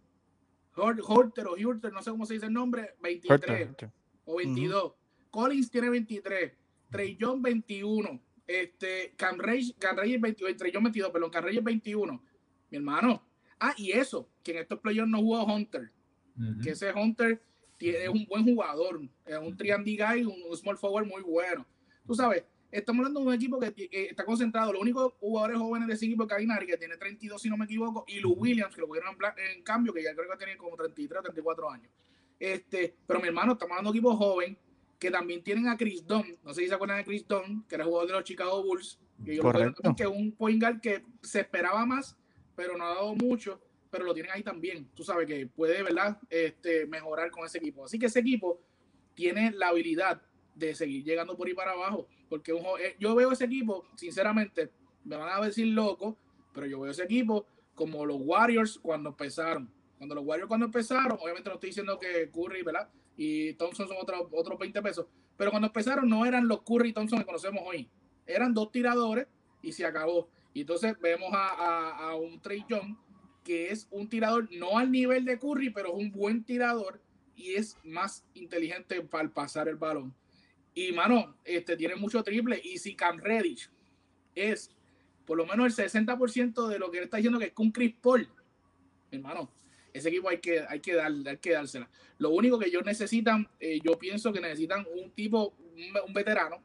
[0.78, 3.76] Horter o Hurter, no sé cómo se dice el nombre, 23
[4.24, 4.94] o 22.
[5.30, 6.54] Collins tiene 23.
[6.90, 12.24] Trey Young 21 este, Cam Reyes, 22, entre yo 22, pero Cam Reyes 21.
[12.70, 13.24] Mi hermano.
[13.60, 15.92] Ah, y eso, que en estos playoffs no jugó Hunter.
[16.62, 17.42] Que ese Hunter
[17.78, 19.02] tiene, es un buen jugador.
[19.26, 21.66] Es un triandy guy, un, small forward muy bueno.
[22.06, 24.74] Tú sabes, estamos hablando de un equipo que, está concentrado.
[24.74, 27.66] Los únicos jugadores jóvenes de ese equipo es Carinari, que tiene 32, si no me
[27.66, 29.16] equivoco, y Lou Williams, que lo pudieron
[29.56, 31.92] en, cambio, que ya creo que tiene como 33 o 34 años.
[32.38, 34.58] Este, pero mi hermano, estamos hablando de un equipo joven
[35.00, 37.76] que también tienen a Chris Dunn, no sé si se acuerdan de Chris Dunn, que
[37.76, 39.40] era jugador de los Chicago Bulls, que
[39.96, 42.18] que es un point guard que se esperaba más,
[42.56, 44.90] pero no ha dado mucho, pero lo tienen ahí también.
[44.94, 47.86] Tú sabes que puede, ¿verdad?, este, mejorar con ese equipo.
[47.86, 48.62] Así que ese equipo
[49.14, 50.22] tiene la habilidad
[50.54, 54.72] de seguir llegando por ahí para abajo, porque eh, yo veo ese equipo, sinceramente,
[55.04, 56.18] me van a decir loco,
[56.54, 59.70] pero yo veo ese equipo como los Warriors cuando empezaron.
[59.98, 62.90] Cuando los Warriors cuando empezaron, obviamente no estoy diciendo que Curry, ¿verdad?
[63.18, 65.08] Y Thompson son otros otros 20 pesos.
[65.38, 67.90] Pero cuando empezaron no eran los Curry y Thompson que conocemos hoy.
[68.26, 69.28] Eran dos tiradores
[69.62, 70.30] y se acabó.
[70.54, 72.96] Y entonces vemos a, a, un Trey Young
[73.44, 77.02] que es un tirador no al nivel de Curry, pero es un buen tirador
[77.36, 80.16] y es más inteligente para pasar el balón.
[80.74, 82.60] Y mano, este tiene mucho triple.
[82.64, 83.70] Y si Cam Reddish
[84.34, 84.72] es
[85.26, 87.96] por lo menos el 60% de lo que él está diciendo que es con Chris
[88.02, 88.28] Paul,
[89.12, 89.50] hermano,
[89.96, 91.90] ese equipo hay que, hay que, dar, hay que dársela.
[92.18, 95.56] Lo único que ellos necesitan, eh, yo pienso que necesitan un tipo,
[96.06, 96.62] un, veterano,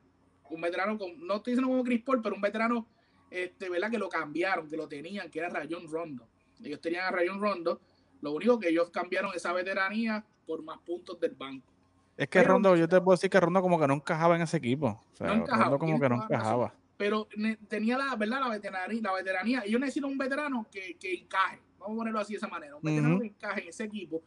[0.50, 2.88] un veterano, con, no estoy diciendo como Chris Paul, pero un veterano,
[3.30, 3.88] este, ¿verdad?
[3.88, 6.26] Que lo cambiaron, que lo tenían, que era Rayon Rondo.
[6.60, 7.80] Ellos tenían a Rayon Rondo,
[8.20, 11.72] lo único que ellos cambiaron esa veteranía por más puntos del banco.
[12.16, 14.56] Es que Rondo, yo te puedo decir que Rondo como que no encajaba en ese
[14.56, 15.00] equipo.
[15.20, 16.74] no encajaba, Rondo como que no encajaba.
[16.96, 17.28] Pero
[17.68, 18.40] tenía la, ¿verdad?
[18.40, 19.62] La, veteranía, la veteranía.
[19.66, 21.60] Y yo necesito un veterano que, que encaje.
[21.80, 22.76] Vamos a ponerlo así de esa manera.
[22.76, 24.22] Un veterano que encaje en ese equipo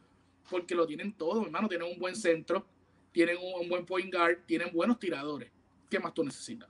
[0.50, 1.68] porque lo tienen todo, hermano.
[1.68, 2.66] Tienen un buen centro,
[3.12, 5.50] tienen un, buen point guard, tienen buenos tiradores.
[5.88, 6.68] ¿Qué más tú necesitas?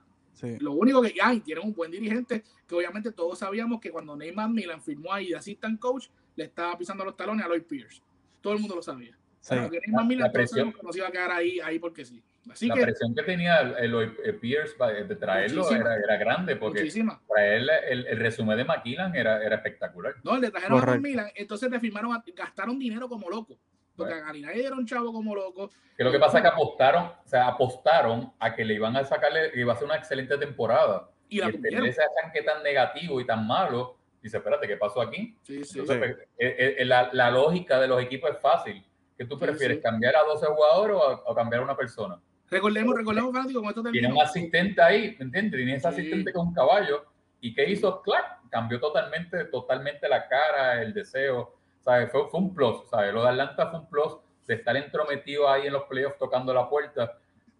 [0.59, 4.49] Lo único que hay, tienen un buen dirigente, que obviamente todos sabíamos que cuando Neymar
[4.49, 8.01] Milan firmó ahí de assistant coach, le estaba pisando los talones a Lloyd Pierce.
[8.41, 9.17] Todo el mundo lo sabía.
[9.47, 12.21] Porque Neymar Milan presión, no se iba a quedar ahí, ahí porque sí.
[12.51, 16.87] Así la presión que tenía el, Pierce de traerlo era, era, grande porque
[17.27, 20.13] traerle el, el, resumen de McKillan era, era espectacular.
[20.23, 23.59] No, le trajeron a Milan, entonces le firmaron, gastaron dinero como loco.
[23.95, 25.71] Porque a Galinari era un chavo como loco.
[25.97, 29.03] Que lo que pasa es que apostaron, o sea, apostaron a que le iban a
[29.05, 31.09] sacarle, que iba a ser una excelente temporada.
[31.29, 35.01] Y, la y tener ese arranque tan negativo y tan malo, dice, espérate, ¿qué pasó
[35.01, 35.37] aquí?
[35.41, 35.79] Sí, sí.
[35.79, 38.85] Entonces, pues, eh, eh, la, la, lógica de los equipos es fácil.
[39.17, 42.19] ¿Qué tú prefieres, cambiar a 12 jugadores o, o cambiar a una persona?
[42.49, 45.57] Recordemos, recordemos, fanático, esto Tiene un asistente ahí, ¿me entiendes?
[45.57, 47.05] Tiene ese asistente con un caballo.
[47.41, 48.01] ¿Y qué hizo?
[48.01, 51.55] Claro, cambió totalmente, totalmente la cara, el deseo.
[51.85, 52.11] ¿sabes?
[52.11, 53.13] Fue, fue un plus, ¿sabes?
[53.13, 54.17] Lo de Atlanta fue un plus
[54.47, 57.17] de estar entrometido ahí en los playoffs tocando la puerta.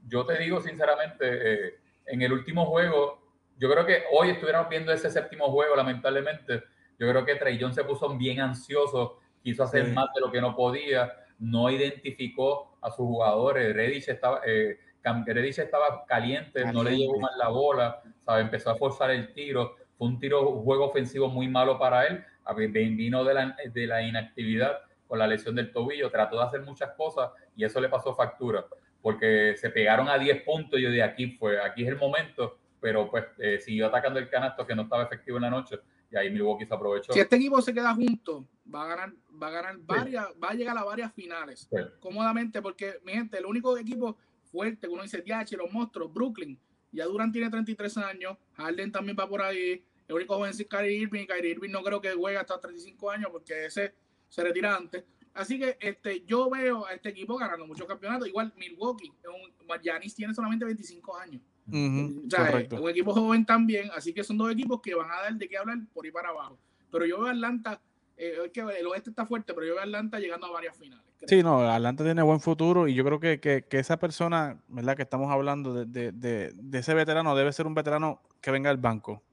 [0.08, 1.76] Yo te digo sinceramente, eh,
[2.08, 3.22] en el último juego,
[3.58, 6.64] yo creo que hoy estuviéramos viendo ese séptimo juego, lamentablemente.
[6.98, 10.56] Yo creo que Trey se puso bien ansioso, quiso hacer más de lo que no
[10.56, 13.76] podía no identificó a sus jugadores.
[13.76, 18.42] Reddish estaba, eh, estaba caliente, no le llegó mal la bola, ¿sabe?
[18.42, 19.76] empezó a forzar el tiro.
[19.98, 22.24] Fue un tiro, un juego ofensivo muy malo para él.
[22.72, 26.92] Vino de la, de la inactividad con la lesión del tobillo, trató de hacer muchas
[26.92, 28.66] cosas y eso le pasó factura,
[29.02, 32.58] porque se pegaron a 10 puntos y yo de aquí fue, aquí es el momento,
[32.80, 35.80] pero pues eh, siguió atacando el canasto que no estaba efectivo en la noche
[36.12, 37.14] y ahí Milwaukee se aprovechó.
[37.14, 40.54] Si este equipo se queda junto, va a ganar, va a ganar varias, va a
[40.54, 44.18] llegar a varias finales cómodamente, porque mi gente, el único equipo
[44.52, 46.60] fuerte que uno dice, DH, los monstruos, Brooklyn,
[46.92, 50.98] ya Durant tiene 33 años, Harden también va por ahí, el único joven es Kyrie
[51.00, 53.94] Irving, Kyrie Irving no creo que juegue hasta 35 años porque ese
[54.30, 55.04] se retira antes.
[55.34, 58.28] Así que este, yo veo a este equipo ganando muchos campeonatos.
[58.28, 61.42] Igual Milwaukee, un, tiene solamente 25 años.
[61.68, 65.58] Un equipo joven también, así que son dos equipos que van a dar de qué
[65.58, 66.58] hablar por ahí para abajo.
[66.92, 67.82] Pero yo veo a Atlanta,
[68.18, 71.06] eh, que el oeste está fuerte, pero yo veo a Atlanta llegando a varias finales.
[71.28, 74.96] Sí, no, Atlanta tiene buen futuro y yo creo que, que, que esa persona, ¿verdad?
[74.96, 78.70] Que estamos hablando de, de, de, de, ese veterano, debe ser un veterano que venga
[78.70, 79.24] al banco.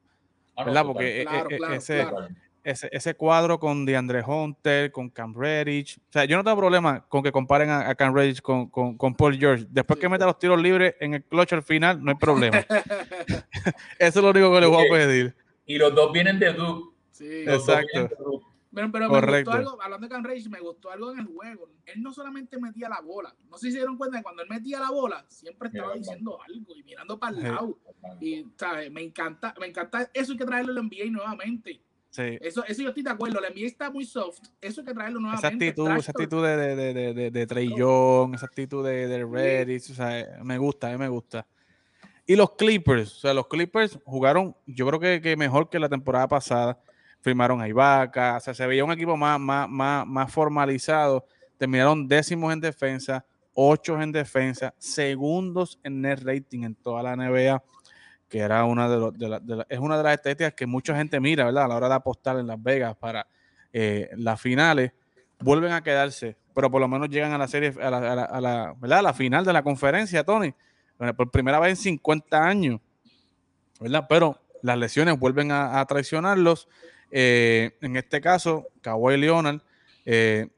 [0.56, 0.84] Ah, ¿Verdad?
[0.86, 2.06] Porque e, e, ese,
[2.64, 5.98] ese, ese, cuadro con DeAndre Hunter, con Cam Reddish.
[5.98, 9.14] O sea, yo no tengo problema con que comparen a, Cam Reddish con, con, con,
[9.14, 9.66] Paul George.
[9.68, 12.58] Después que meta los tiros libres en el clutch al final, no hay problema.
[13.98, 15.34] Eso es lo único que le voy a pedir.
[15.66, 16.96] Y los dos vienen de Duke.
[17.10, 18.10] Sí, exacto.
[18.74, 21.68] Pero, pero me gustó algo, hablando de Cam Reddish, me gustó algo en el juego.
[21.84, 23.34] Él no solamente metía la bola.
[23.50, 26.38] No sé si se dieron cuenta que cuando él metía la bola, siempre estaba diciendo
[26.42, 27.78] algo y mirando para el lado.
[28.20, 28.90] Y, ¿sabes?
[28.90, 30.10] Me encanta, me encanta.
[30.14, 31.82] Eso hay que traerlo en NBA nuevamente
[32.18, 33.40] eso, eso yo estoy de acuerdo.
[33.40, 34.40] La NBA está muy soft.
[34.60, 35.46] Eso hay que traerlo nuevamente.
[35.46, 39.24] Esa actitud, esa actitud de, de, de, de, de Trey Young, esa actitud de, de
[39.24, 41.46] Reddit, o sea, me gusta, a mí me gusta.
[42.26, 45.88] Y los Clippers, o sea, los Clippers jugaron, yo creo que, que mejor que la
[45.88, 46.78] temporada pasada.
[47.20, 51.24] Firmaron a Ibaka, o sea, se veía un equipo más, más, más, más formalizado.
[51.56, 57.62] Terminaron décimos en defensa, ocho en defensa, segundos en net rating en toda la NBA
[58.32, 59.12] que era una de, los,
[59.68, 61.64] es una de las estéticas que mucha gente mira, ¿verdad?
[61.64, 63.26] A la hora de apostar en Las Vegas para
[63.74, 64.90] eh, las finales,
[65.38, 69.02] vuelven a quedarse, pero por lo menos llegan a la serie, a la, ¿verdad?
[69.02, 70.54] La final de la conferencia, Tony,
[71.14, 72.80] por primera vez en 50 años,
[73.78, 74.06] ¿verdad?
[74.08, 76.70] Pero las lesiones vuelven a, traicionarlos.
[77.10, 79.60] Eh, en este caso, Kawhi Leonard
[80.06, 80.48] eh,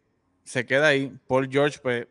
[0.45, 1.12] se queda ahí.
[1.27, 2.07] Paul George, pues,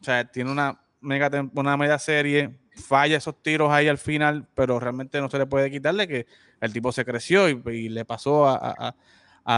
[0.00, 4.80] o sea, tiene una mega, una media serie, falla esos tiros ahí al final, pero
[4.80, 6.26] realmente no se le puede quitarle que
[6.60, 8.94] el tipo se creció y, le pasó a,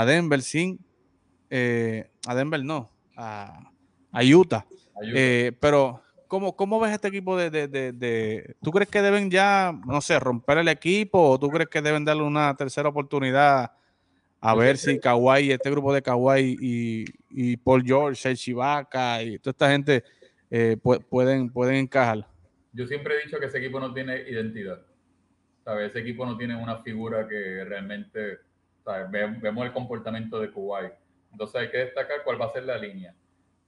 [0.07, 0.79] Denver sin,
[1.51, 3.71] eh, a Denver no, a,
[4.13, 4.67] Utah.
[5.15, 9.73] Eh, pero ¿cómo, ¿cómo ves este equipo de, de, de, ¿Tú crees que deben ya,
[9.87, 13.73] no sé, romper el equipo o tú crees que deben darle una tercera oportunidad
[14.41, 19.39] a ver si Kawhi, este grupo de Kawhi y, y Paul George, el Chivaka y
[19.39, 20.03] toda esta gente
[20.51, 20.77] eh,
[21.09, 22.27] pueden, pueden encajar?
[22.73, 24.81] Yo siempre he dicho que ese equipo no tiene identidad.
[25.65, 25.91] ¿sabes?
[25.91, 28.39] Ese equipo no tiene una figura que realmente,
[28.85, 29.11] ¿sabes?
[29.11, 30.93] Vemos el comportamiento de Kuwait.
[31.31, 33.15] Entonces hay que destacar cuál va a ser la línea.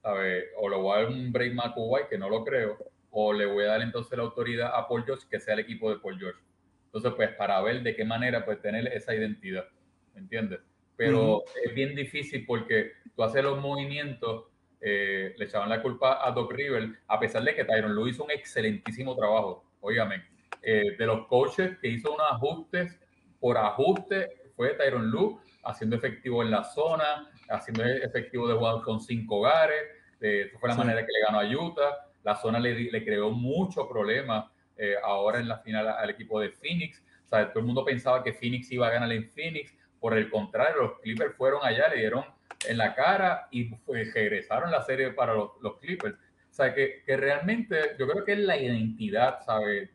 [0.05, 0.45] ¿sabes?
[0.57, 2.77] O le voy a dar un break más a Kuwait, que no lo creo,
[3.09, 5.89] o le voy a dar entonces la autoridad a Paul George, que sea el equipo
[5.89, 6.39] de Paul George.
[6.85, 9.65] Entonces, pues para ver de qué manera pues tener esa identidad,
[10.13, 10.59] ¿me entiendes?
[10.95, 14.45] Pero es bien difícil porque tú haces los movimientos,
[14.87, 18.23] eh, le echaban la culpa a Doc River, a pesar de que Tyron Lue hizo
[18.23, 20.23] un excelentísimo trabajo, óigame,
[20.61, 22.99] eh, de los coaches que hizo unos ajustes
[23.39, 28.99] por ajuste fue Tyron Lu, haciendo efectivo en la zona, haciendo efectivo de jugar con
[28.99, 29.81] cinco hogares.
[30.21, 32.07] Eh, fue la manera que le ganó a Utah.
[32.23, 36.49] La zona le, le creó mucho problema eh, ahora en la final al equipo de
[36.49, 37.03] Phoenix.
[37.25, 39.73] O sea, todo el mundo pensaba que Phoenix iba a ganar en Phoenix.
[39.99, 42.23] Por el contrario, los Clippers fueron allá, le dieron
[42.67, 43.71] en la cara y
[44.13, 46.15] regresaron la serie para los, los Clippers.
[46.15, 49.89] O sea, que, que, realmente yo creo que es la identidad, ¿sabes?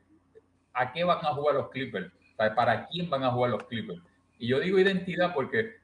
[0.73, 4.01] a qué van a jugar los Clippers, para quién van a jugar los Clippers.
[4.39, 5.77] Y yo digo identidad porque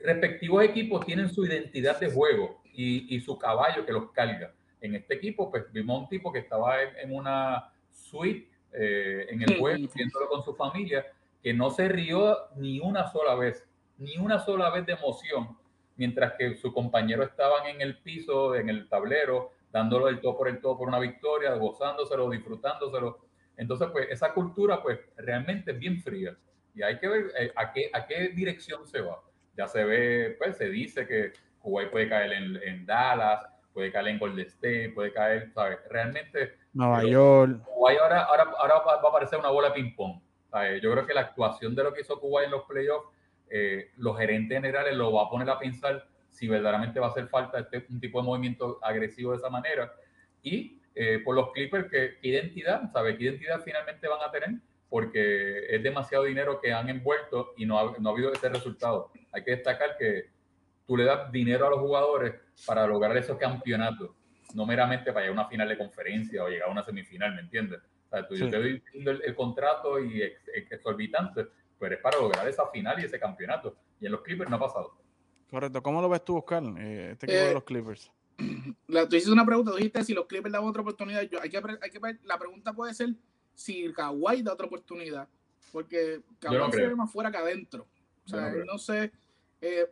[0.00, 4.52] respectivos equipos tienen su identidad de juego y, su caballo que los carga.
[4.80, 9.58] En este equipo, pues vimos un tipo que estaba en, una suite eh, en el
[9.58, 11.06] juego, viéndolo con su familia,
[11.42, 13.64] que no se rió ni una sola vez,
[13.98, 15.56] ni una sola vez de emoción,
[15.96, 20.48] mientras que sus compañeros estaban en el piso, en el tablero, dándolo el todo por
[20.48, 23.18] el todo por una victoria, gozándoselo, disfrutándoselo.
[23.56, 26.36] Entonces, pues esa cultura, pues realmente es bien fría
[26.74, 29.20] y hay que ver eh, a, qué, a qué dirección se va.
[29.56, 34.08] Ya se ve, pues se dice que Kuwait puede caer en, en Dallas, puede caer
[34.08, 35.78] en Golden State, puede caer, ¿sabes?
[35.88, 36.54] Realmente.
[36.72, 37.62] Nueva York.
[37.64, 40.20] Kuwait ahora, ahora, ahora va, a aparecer una bola de ping-pong.
[40.80, 43.08] Yo creo que la actuación de lo que hizo Kuwait en los playoffs,
[43.50, 47.28] eh, los gerentes generales lo va a poner a pensar si verdaderamente va a hacer
[47.28, 49.92] falta este, un tipo de movimiento agresivo de esa manera.
[50.42, 53.16] Y eh, por los Clippers, ¿qué, identidad, ¿sabes?
[53.16, 54.60] ¿Qué identidad finalmente van a tener?
[54.88, 59.10] Porque es demasiado dinero que han envuelto y no ha, no ha habido ese resultado.
[59.32, 60.34] Hay que destacar que
[60.86, 62.34] tú le das dinero a los jugadores
[62.66, 64.10] para lograr esos campeonatos,
[64.54, 67.40] no meramente para llegar a una final de conferencia o llegar a una semifinal, ¿me
[67.40, 67.80] entiendes?
[67.80, 70.32] O sea, tú, yo te doy el, contrato y es,
[70.70, 71.46] exorbitante,
[71.84, 73.76] pero es para lograr esa final y ese campeonato.
[74.00, 74.96] Y en los Clippers no ha pasado.
[75.50, 75.82] Correcto.
[75.82, 78.10] ¿Cómo lo ves tú, Oscar, eh, este equipo de eh, los Clippers?
[78.88, 81.20] La, tú hiciste una pregunta, tú dijiste si los Clippers dan otra oportunidad.
[81.22, 83.10] Yo, hay que, hay que la pregunta puede ser
[83.52, 85.28] si Kawhi da otra oportunidad,
[85.72, 87.86] porque Kawhi se ve más fuera que adentro.
[88.24, 89.12] O sea, no, sé.
[89.60, 89.86] Eh,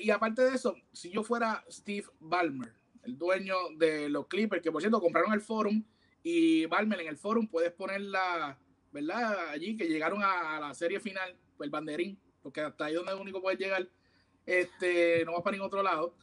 [0.00, 4.70] y aparte de eso, si yo fuera Steve Ballmer, el dueño de los Clippers, que
[4.70, 5.82] por cierto compraron el forum,
[6.22, 8.58] y Ballmer en el forum puedes ponerla,
[8.92, 9.48] ¿verdad?
[9.50, 13.56] Allí que llegaron a, la serie final, el banderín, porque hasta ahí donde único puede
[13.56, 13.88] llegar,
[14.46, 16.14] este, no vas para ningún otro lado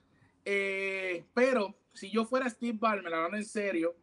[0.46, 3.96] eh, pero si yo fuera Steve Ballmer, hablando en serio,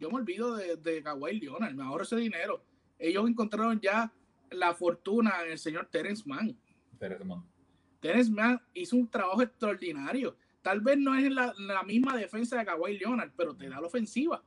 [0.00, 2.64] yo me olvido de, de Kawhi Leonard, me ahorro ese dinero.
[2.98, 4.10] Ellos encontraron ya
[4.50, 6.58] la fortuna en el señor Terence Mann.
[6.98, 7.44] Terence Mann.
[8.00, 10.36] Terence Mann hizo un trabajo extraordinario.
[10.62, 11.52] Tal vez no es la,
[11.86, 14.42] misma defensa de Kawhi Leonard, pero te da la ofensiva.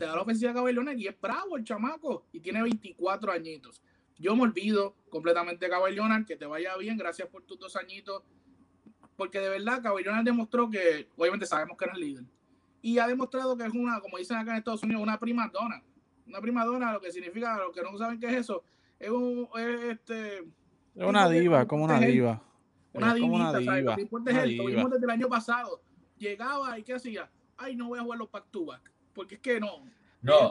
[0.00, 3.82] Te da la ofensiva Leonard y es bravo el chamaco y tiene 24 añitos.
[4.18, 8.22] Yo me olvido completamente de Leonard, que te vaya bien, gracias por tus dos añitos
[9.14, 12.24] porque de verdad Caballón demostró que, obviamente sabemos que era el líder,
[12.80, 15.82] y ha demostrado que es una, como dicen acá en Estados Unidos, una prima dona.
[16.26, 18.62] Una prima dona, lo que significa, los que no saben qué es eso,
[18.98, 19.50] es un,
[19.90, 20.38] este...
[20.38, 22.42] Es una diva, como una diva.
[22.94, 23.84] Una divita, una diva, ¿sabes?
[23.84, 25.82] Lo que importa es esto, vimos desde el año pasado.
[26.16, 27.30] Llegaba y ¿qué hacía?
[27.58, 28.90] Ay, no voy a jugar los back to back,
[29.20, 29.84] porque es que no.
[30.22, 30.50] No.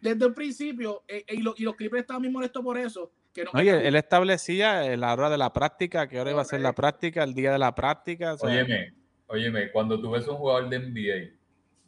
[0.00, 3.12] Desde el principio, eh, y, los, y los Clippers estaban muy molestos por eso,
[3.52, 7.22] Oye, él establecía la hora de la práctica, que hora iba a ser la práctica,
[7.22, 8.34] el día de la práctica.
[8.34, 8.94] O óyeme,
[9.26, 11.36] óyeme, cuando tú ves un jugador de NBA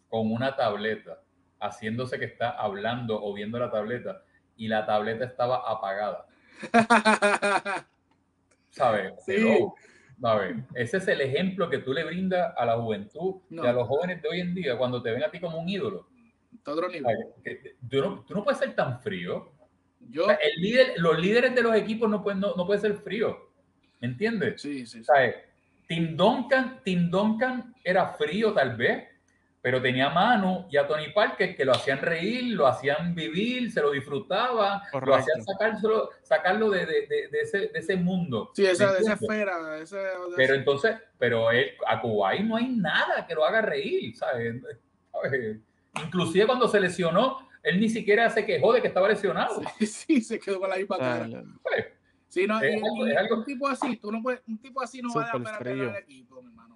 [0.08, 1.22] con una tableta,
[1.58, 4.22] haciéndose que está hablando o viendo la tableta,
[4.56, 6.26] y la tableta estaba apagada.
[8.70, 9.14] ¿Sabes?
[10.74, 14.20] Ese es el ejemplo que tú le brindas a la juventud y a los jóvenes
[14.22, 16.08] de hoy en día cuando te ven a ti como un ídolo.
[16.62, 17.16] Todo nivel.
[17.88, 19.52] Tú no, tú no puedes ser tan frío
[20.12, 23.50] el líder, los líderes de los equipos no pueden, no, puede ser frío.
[24.00, 24.60] ¿Me entiendes?
[24.60, 25.02] Sí, sí.
[25.86, 29.08] Tim Duncan, Tim Duncan era frío tal vez,
[29.62, 33.70] pero tenía a Manu y a Tony Parker que lo hacían reír, lo hacían vivir,
[33.70, 38.50] se lo disfrutaban, lo hacían sacarlo, sacarlo de, de, de, ese, de, ese, mundo.
[38.54, 39.58] Sí, esa, esa esfera.
[40.34, 44.62] pero entonces, pero él, a Kuwait no hay nada que lo haga reír, ¿sabes?
[46.02, 49.60] Inclusive cuando se lesionó, él ni siquiera se quejó de que estaba lesionado.
[49.80, 51.28] Sí, se quedó con la misma cara.
[51.62, 51.86] Pues,
[52.28, 52.82] sí, no, es,
[53.16, 55.70] algo, un tipo así, tú no puedes, un tipo así no va a dar para
[55.70, 56.69] el equipo, mi hermano.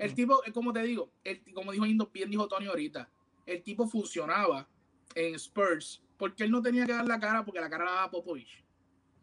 [0.00, 3.10] El tipo, como te digo, el, como dijo bien dijo Tony ahorita,
[3.44, 4.66] el tipo funcionaba
[5.14, 8.10] en Spurs porque él no tenía que dar la cara porque la cara la daba
[8.10, 8.64] Popovich.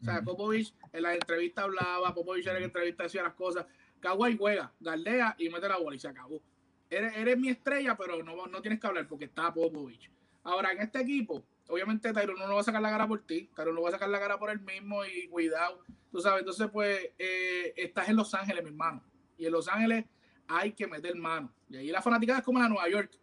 [0.00, 3.66] O sea, Popovich en la entrevista hablaba, Popovich en la entrevista decía las cosas.
[3.98, 6.40] Kawhi juega, galdea y mete la bola y se acabó.
[6.88, 10.08] Eres, eres mi estrella, pero no, no tienes que hablar porque está Popovich.
[10.44, 13.74] Ahora, en este equipo, obviamente Tyron no va a sacar la cara por ti, Tyron
[13.74, 15.80] no va a sacar la cara por él mismo y cuidado.
[16.12, 19.02] Tú sabes, entonces, pues, eh, estás en Los Ángeles, mi hermano.
[19.36, 20.04] Y en Los Ángeles
[20.48, 21.52] hay que meter mano.
[21.68, 23.18] Y ahí la fanática es como la Nueva York.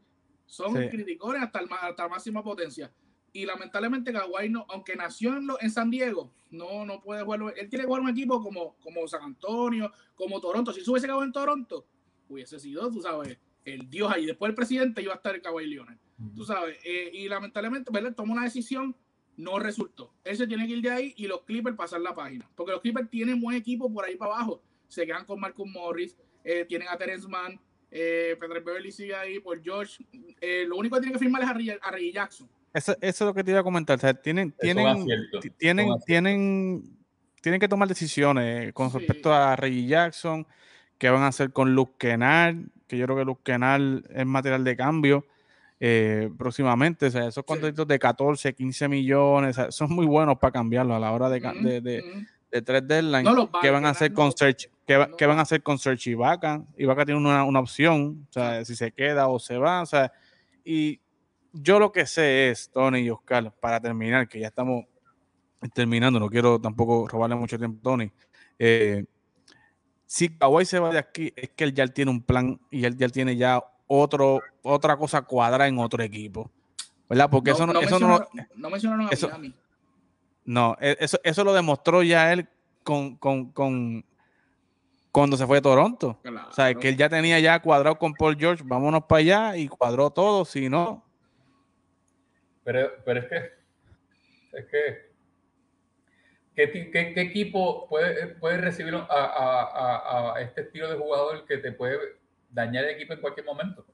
[0.46, 2.92] Son criticones hasta, el, hasta máxima potencia.
[3.34, 7.42] Y lamentablemente Kawhi, no, aunque nació en, en San Diego, no, no puede jugar.
[7.58, 10.72] Él tiene que jugar un equipo como, como San Antonio, como Toronto.
[10.72, 11.86] Si se hubiese quedado en Toronto,
[12.30, 14.26] hubiese sido, tú sabes, el dios ahí.
[14.26, 15.98] Después el presidente iba a estar el Kawhi Leonard.
[16.34, 16.78] Tú sabes.
[16.86, 18.16] Eh, y lamentablemente, ¿verdad?
[18.16, 18.96] Tomó una decisión,
[19.36, 20.14] no resultó.
[20.24, 22.50] Él se tiene que ir de ahí y los Clippers pasar la página.
[22.56, 24.62] Porque los Clippers tienen buen equipo por ahí para abajo.
[24.88, 26.16] Se quedan con Marcus Morris,
[26.46, 30.06] eh, tienen a Terence Mann, eh, Pedro Beverly sigue ahí por George.
[30.40, 31.50] Eh, lo único que tienen que firmar es
[31.82, 32.48] a Reggie, Jackson.
[32.72, 33.98] Eso, eso, es lo que te iba a comentar.
[33.98, 35.08] O sea, tienen, tienen,
[35.58, 36.84] tienen, tienen,
[37.42, 40.46] tienen que tomar decisiones con respecto a Reggie Jackson,
[41.00, 44.64] qué van a hacer con Luke Kennard, que yo creo que Luke Kennard es material
[44.64, 45.26] de cambio.
[46.38, 51.00] próximamente, o sea, esos contratos de 14, 15 millones, son muy buenos para cambiarlo a
[51.00, 52.28] la hora de, de, de, de
[52.62, 53.34] tres deadlines.
[53.62, 54.70] ¿Qué van a hacer con Search?
[54.86, 56.64] ¿Qué, van a hacer con Search y Vaca?
[56.78, 59.86] Y Vaca tiene una, una, opción, o sea, si se queda o se va, o
[59.86, 60.12] sea,
[60.64, 61.00] y
[61.54, 64.86] yo lo que sé es, Tony y Oscar, para terminar, que ya estamos
[65.74, 68.12] terminando, no quiero tampoco robarle mucho tiempo a Tony.
[68.60, 69.06] Eh,
[70.06, 72.96] si Kawhi se va de aquí, es que él ya tiene un plan y él
[72.96, 76.52] ya tiene ya otro, otra cosa cuadrada en otro equipo.
[77.08, 77.30] ¿Verdad?
[77.30, 78.26] Porque eso no, eso no,
[78.56, 79.30] no mencionaron a eso,
[80.46, 82.48] No, e, eso, eso lo demostró ya él
[82.84, 84.06] con, con, con
[85.12, 86.20] cuando se fue a Toronto.
[86.50, 89.68] O sea, que él ya tenía ya cuadrado con Paul George, vámonos para allá y
[89.68, 91.06] cuadró todo, si no.
[92.66, 93.52] Pero, pero es que,
[94.58, 95.12] es que,
[96.54, 101.72] ¿qué, qué, equipo puede, puede recibir a, a, a, este estilo de jugador que te
[101.72, 101.98] puede
[102.50, 103.86] dañar el equipo en cualquier momento?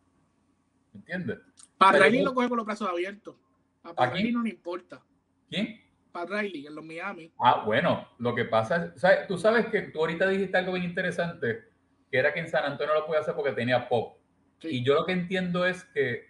[0.96, 1.38] ¿Entiendes?
[1.78, 3.36] Para Riley lo coge con los brazos abiertos.
[3.84, 5.02] A Riley no le importa.
[5.50, 5.81] ¿Quién?
[6.12, 7.32] Pat Riley en los Miami.
[7.40, 11.66] Ah, bueno, lo que pasa es, tú sabes que tú ahorita dijiste algo bien interesante,
[12.10, 14.18] que era que en San Antonio lo podía hacer porque tenía Pop.
[14.62, 16.30] Y yo lo que entiendo es que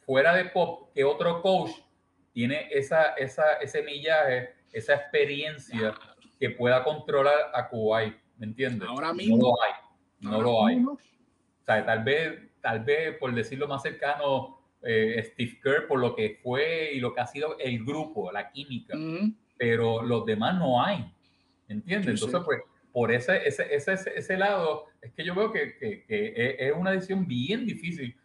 [0.00, 1.70] fuera de Pop, que otro coach
[2.32, 5.94] tiene esa, esa, ese millaje, esa experiencia
[6.38, 8.88] que pueda controlar a Kuwait, ¿me entiendes?
[8.88, 9.36] Ahora mismo.
[9.36, 9.72] No lo hay,
[10.20, 10.84] no lo hay.
[10.84, 10.98] O
[11.64, 16.38] sea, tal vez, tal vez, por decirlo más cercano, eh, Steve Kerr por lo que
[16.42, 18.96] fue y lo que ha sido el grupo, la química,
[19.56, 21.10] pero los demás no hay,
[21.68, 22.22] ¿entiendes?
[22.22, 22.60] Entonces, pues,
[22.92, 26.92] por ese, ese, ese, ese, lado, es que yo veo que, que, que, es una
[26.92, 28.16] decisión bien difícil,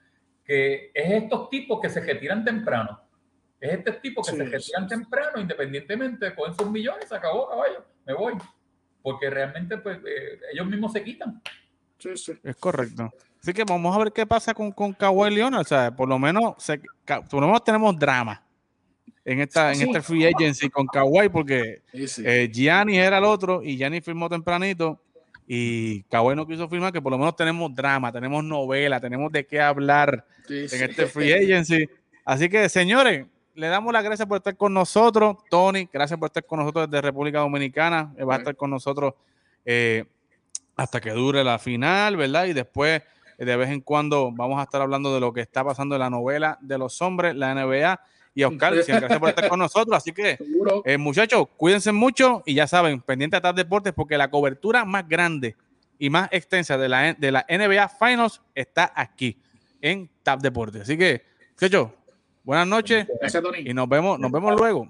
[0.45, 3.01] que es estos tipos que se retiran temprano.
[3.59, 8.13] Es este tipo que se retiran temprano, independientemente, con sus millones, se acabó, caballo, me
[8.13, 8.33] voy.
[9.01, 11.41] Porque realmente, pues, eh, ellos mismos se quitan.
[11.97, 12.33] Sí, sí.
[12.43, 13.11] Es correcto.
[13.41, 15.61] Así que vamos a ver qué pasa con, con Kawhi Leonard.
[15.61, 16.55] O sea, por lo menos,
[17.29, 18.43] por lo menos tenemos drama
[19.23, 23.77] en esta, en este free agency con Kawhi, porque eh, Gianni era el otro y
[23.77, 24.99] Gianni firmó tempranito
[25.47, 29.45] y Kawhi no quiso firmar, que por lo menos tenemos drama, tenemos novela, tenemos de
[29.45, 31.89] qué hablar en este free agency.
[32.23, 33.25] Así que, señores,
[33.55, 35.37] le damos las gracias por estar con nosotros.
[35.49, 38.13] Tony, gracias por estar con nosotros desde República Dominicana.
[38.19, 39.15] Va a estar con nosotros
[39.65, 40.05] eh,
[40.75, 42.45] hasta que dure la final, ¿verdad?
[42.45, 43.01] Y después
[43.45, 46.09] de vez en cuando vamos a estar hablando de lo que está pasando en la
[46.09, 47.99] novela de los hombres, la NBA.
[48.35, 49.97] Y Oscar, gracias por estar con nosotros.
[49.97, 50.37] Así que,
[50.85, 55.07] eh, muchachos, cuídense mucho y ya saben, pendiente a TAP Deportes porque la cobertura más
[55.07, 55.55] grande
[55.97, 59.37] y más extensa de la, de la NBA Finals está aquí
[59.81, 60.81] en TAP Deportes.
[60.83, 61.89] Así que, muchachos,
[62.43, 63.07] buenas noches
[63.63, 64.87] y nos vemos, nos vemos luego.